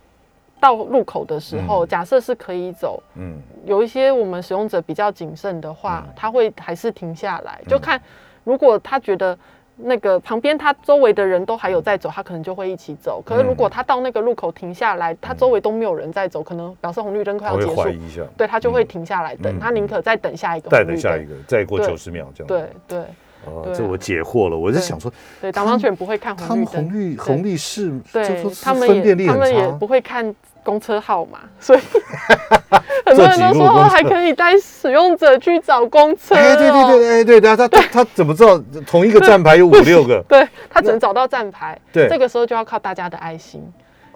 [0.60, 8.00] 到路口的时候，假设是可以走，嗯，有一些我们使用者比较谨慎的话，他会还是停下来，就看
[8.44, 9.36] 如果他觉得
[9.76, 13.22] 那个旁边他周围的人都还有在走，他可能就会一起走。
[13.26, 22.46] 可是如果他到那个路口停下来，他周围都没有人在走，可能表示红绿灯快要结束，对他就会停下来等，他宁可再等下一个，再等下一个，再过九十秒这样。
[22.46, 23.04] 对对。
[23.46, 24.56] 哦，这我解惑了。
[24.56, 31.80] 我在想说，对导盲犬不会看红绿灯，红绿红绿是，对，他们也他们也不会看公车号码，所以
[33.06, 36.34] 很多人都说还可以带使用者去找公车。
[36.34, 40.24] 哎，对对对，哎对，他他他怎么知道同一个站牌有五六个？
[40.28, 41.78] 对他只能找到站牌。
[41.92, 43.62] 对，这个时候就要靠大家的爱心。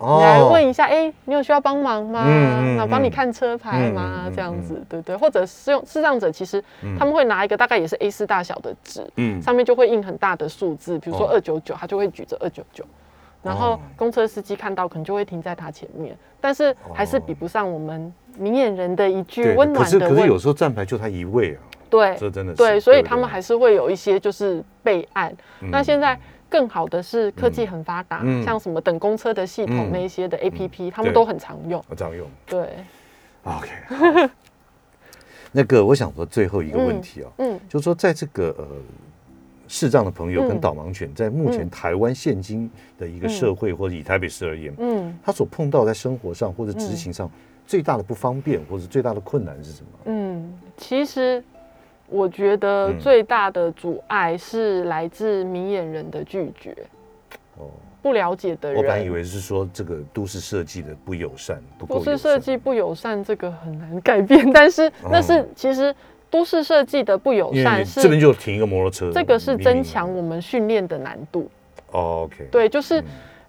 [0.00, 2.24] 你来问一下，哎，你有需要帮忙吗？
[2.76, 4.30] 那帮你看车牌吗？
[4.32, 6.62] 这样子，对对，或者是用视障者，其实
[6.96, 12.84] 他们会拿一个大概也是 A 四大小的纸，嗯，上面就会印很大的数字，比如说二九九，他就会举着二九九，
[13.42, 19.98] 然后公车司机看到可能就会停在他前面，但是还是比不上我们明眼人的一句温暖的。
[19.98, 21.58] 可是可是有时候站牌就他一位啊，
[21.90, 25.36] 对，这真的是对，所以他们还是会有一些就是备案。
[25.72, 26.16] 那现在。
[26.48, 31.84] 更好的是科技很发达，像什么等公车的系统那一些的 A P P，他们都很常用。
[31.96, 32.26] 常用。
[32.46, 32.68] 对。
[33.44, 34.30] OK。
[35.52, 38.66] 那个，我想说最后一个问题啊，嗯，就是说在这个呃
[39.66, 47.30] 视障的朋友跟导盲犬，在目前台湾现今的一个社会或者以台北市而言，嗯，他所碰到在生活上或者执行上
[47.66, 49.88] 最大的不方便或者最大的困难是什么？
[50.06, 51.42] 嗯，其实。
[52.08, 56.74] 我觉得最大的阻碍是来自明眼人的拒绝，
[57.56, 57.66] 哦，
[58.00, 58.76] 不了解的人。
[58.76, 64.48] 我本来以为是说这个都市设计的不友善，不是设计不友善，这个很难改变。
[64.52, 65.94] 但是那是其实
[66.30, 71.50] 都市设计的不友善是这边就停一个摩托车，这个是增强我们训练的难度。
[71.92, 73.02] OK，对，就是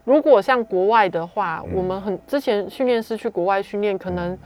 [0.04, 4.38] 如果像国外的话，我们很之前训练师去国外训练，可能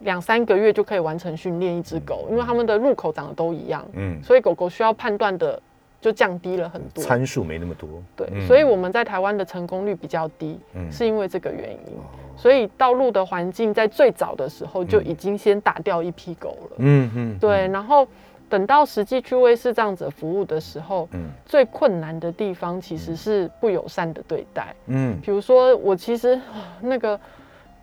[0.00, 5.60] 两三个月就可以完成训练一只狗，因为它们的入口长得都一样，嗯，所以狗狗需要判断的。
[5.98, 7.88] 就降低了很多，参数没那么多。
[8.14, 11.98] 对，所以我们在台湾的成功率比较低，嗯是因为这个原因。
[12.36, 16.76] 所以道路的环境在最早的时候就已经先打掉一批狗了。
[16.76, 17.38] 嗯嗯。
[17.40, 18.06] 对，然后
[18.48, 24.76] 等到实际去为视障者服务的时候，嗯，最困难的地方其实是不友善的对待。
[24.86, 26.38] 嗯，比如说我其实
[26.82, 27.18] 那个，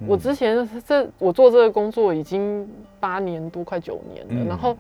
[0.08, 2.68] 我之前这我做这个工作已经
[3.00, 4.76] 八年多，快九年了，然后。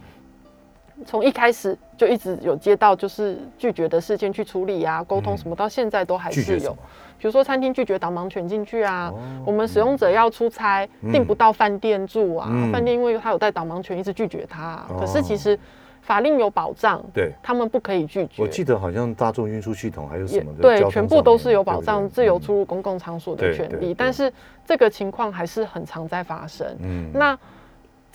[1.07, 6.71] 从一开始就一直有接到就是拒绝的事件去处理啊，沟通什么，到现在都还是有。
[7.17, 9.11] 比如说餐厅拒绝导盲犬进去啊，
[9.43, 14.85] 我们使用者要出差订不到饭店住啊，饭店因为他有带导盲犬一直拒绝他。
[14.99, 15.57] 可是其实
[16.03, 18.43] 法令有保障，对，他们不可以拒绝。
[18.43, 23.93] 我记得好像大众运输系统还有什么对，全部都是有保障，自由出入公共场所的权利。
[23.93, 24.31] 但是
[24.65, 26.67] 这个情况还是很常在发生。
[26.83, 27.35] 嗯，那。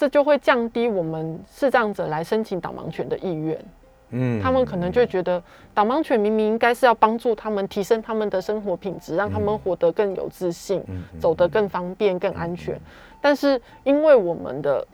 [0.00, 3.58] 这就会降低我们视障者来申请导盲犬的意愿。
[4.10, 5.42] 嗯，他们可能就觉得
[5.74, 10.80] 导盲犬明明应该是要帮助他们提升他们的生活品质，让他们活得更有自信，
[11.18, 12.80] 走得更方便、更安全。
[13.20, 14.86] 但是因为我们的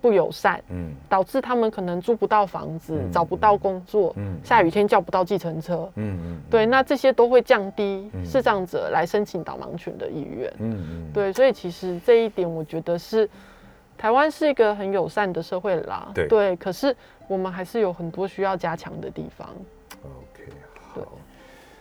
[0.00, 10.52] 不友善，嗯，导致他们可能租不到房子，找不到工作，嗯，下雨天叫不到计程车，嗯嗯，对，那这些都会降低视障者来申请导盲犬的意愿。
[10.58, 13.28] 嗯嗯，对，所以其实这一点我觉得是。
[13.98, 16.96] 台湾是一个很友善的社会啦，对，可是
[17.28, 19.46] 我们还是有很多需要加强的地方。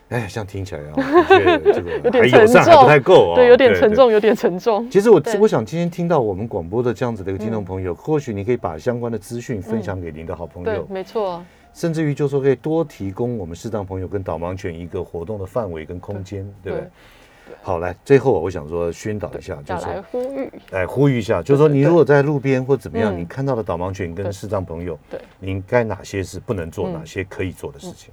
[0.09, 0.93] 哎，像听起来啊，
[1.27, 3.35] 这个 有点沉重，还不太够啊。
[3.35, 4.89] 对，有点沉重，有点沉重。
[4.89, 10.87] 其实我我想今天听到我们广播的这样子的一个听众朋友，或许你可以把相关的资讯分享给您的好朋友。
[10.89, 11.43] 没错。
[11.71, 16.87] 甚至于就说可以多提供我们适当朋友跟导盲犬一个活动的范围跟空间，对不对？
[17.61, 28.11] 好，来，最后我想说宣导一下，就是来呼吁，来呼吁一下，就是说你如果在路边或怎么样，你看到了导盲犬跟视障朋友，对，您该哪些是不能做，哪些可以做的事情？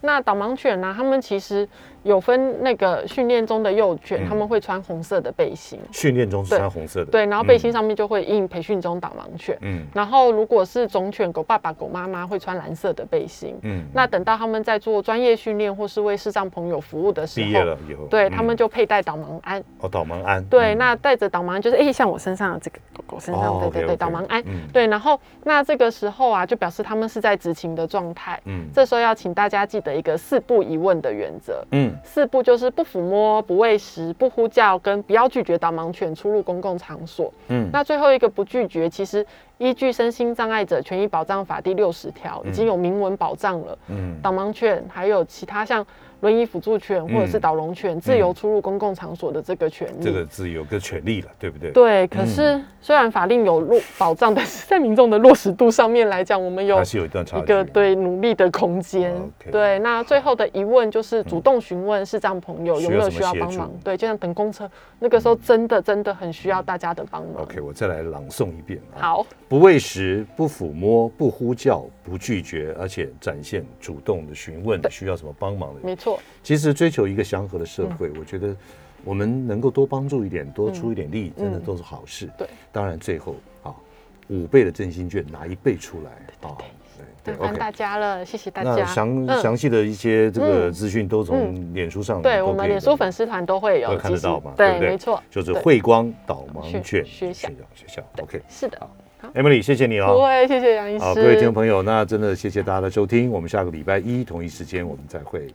[0.00, 0.94] 那导盲犬呢？
[0.96, 1.68] 他们其实。
[2.08, 5.78] 有分那个训练中的幼犬，他们会穿红色的背心。
[5.92, 9.58] 训练中是穿红色的，对，然后背心上面就会印培训中导盲犬。
[9.60, 13.54] 嗯，然后如果是种犬，狗爸爸、狗妈妈会穿蓝色的背心。
[13.60, 19.62] 嗯，那等到他们在做专业训练或是为视障朋友服务的时候，毕业了以后，对他们就佩戴导盲鞍。
[19.80, 20.42] 哦，导盲鞍。
[20.46, 24.42] 对，那带着导盲就是哎，像我身上的这个狗狗身上，对对对，导盲鞍。
[24.72, 28.40] 对，然后那这个时候啊，就表示他们是在执勤的状态。
[28.46, 31.62] 嗯，这时候要请大家记得一个四不疑问的原则。
[31.72, 32.68] 嗯，四不就是。
[32.78, 37.32] 不抚摸、不喂食、不呼叫，跟不要拒绝导盲犬出入公共场所。
[37.48, 39.26] 嗯，那最后一个不拒绝，其实
[39.56, 43.78] 依据《身心障碍者权益保障法》第六十条，已经有明文保障了。
[43.88, 45.84] 嗯，导盲犬还有其他像。
[46.20, 51.70] 轮椅辅助犬或者是导龙犬自由出入公共场所的这个权利，这个自由跟权利了，对不对？
[51.70, 52.06] 对。
[52.08, 59.14] 可是虽然法令有落保障，但是在民众的落实度上面来讲，我们有还是有一段差一个对努力的空间。
[59.50, 59.78] 对。
[59.78, 63.70] 那最后的疑问就是主动询问视障朋友有没有需要帮忙。
[63.84, 67.42] 对，就像等公车那个时候，真的真的很需要大家的帮忙。
[67.42, 68.80] OK，我再来朗诵一遍。
[68.96, 69.24] 好。
[69.48, 75.80] 不喂食，不抚摸，不呼叫，不拒绝，而且展现主动的询问，需要什么帮忙的？
[75.82, 76.07] 没错。
[76.42, 78.54] 其实追求一个祥和的社会，我觉得
[79.04, 82.28] 我们能够多帮助一点，多出一点力，真的都是好事。
[82.38, 82.46] 对。
[82.70, 83.74] 当然，最后啊，
[84.28, 86.56] 五倍的振兴券拿一倍出来啊！
[87.24, 88.70] 对，麻烦大家了，谢谢大家。
[88.70, 94.52] 那详详细的一些这个资讯都从脸书上，对我们脸书粉丝团都会有看得到嘛？
[94.56, 98.02] 对，没错，就是慧光导盲犬学校学校。
[98.22, 98.88] OK，是的。
[99.34, 100.14] Emily，谢谢你哦。
[100.14, 101.04] 不会，谢谢杨医师。
[101.04, 103.30] 好，各位听众朋友，那真的谢谢大家的收听。
[103.30, 105.52] 我们下个礼拜一同一时间我们再会。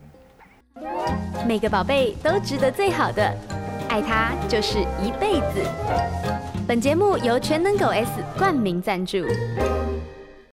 [1.48, 3.24] 每个宝贝都值得最好的，
[3.90, 5.62] 爱他就是一辈子。
[6.68, 9.18] 本节目由全能狗 S 冠名赞助。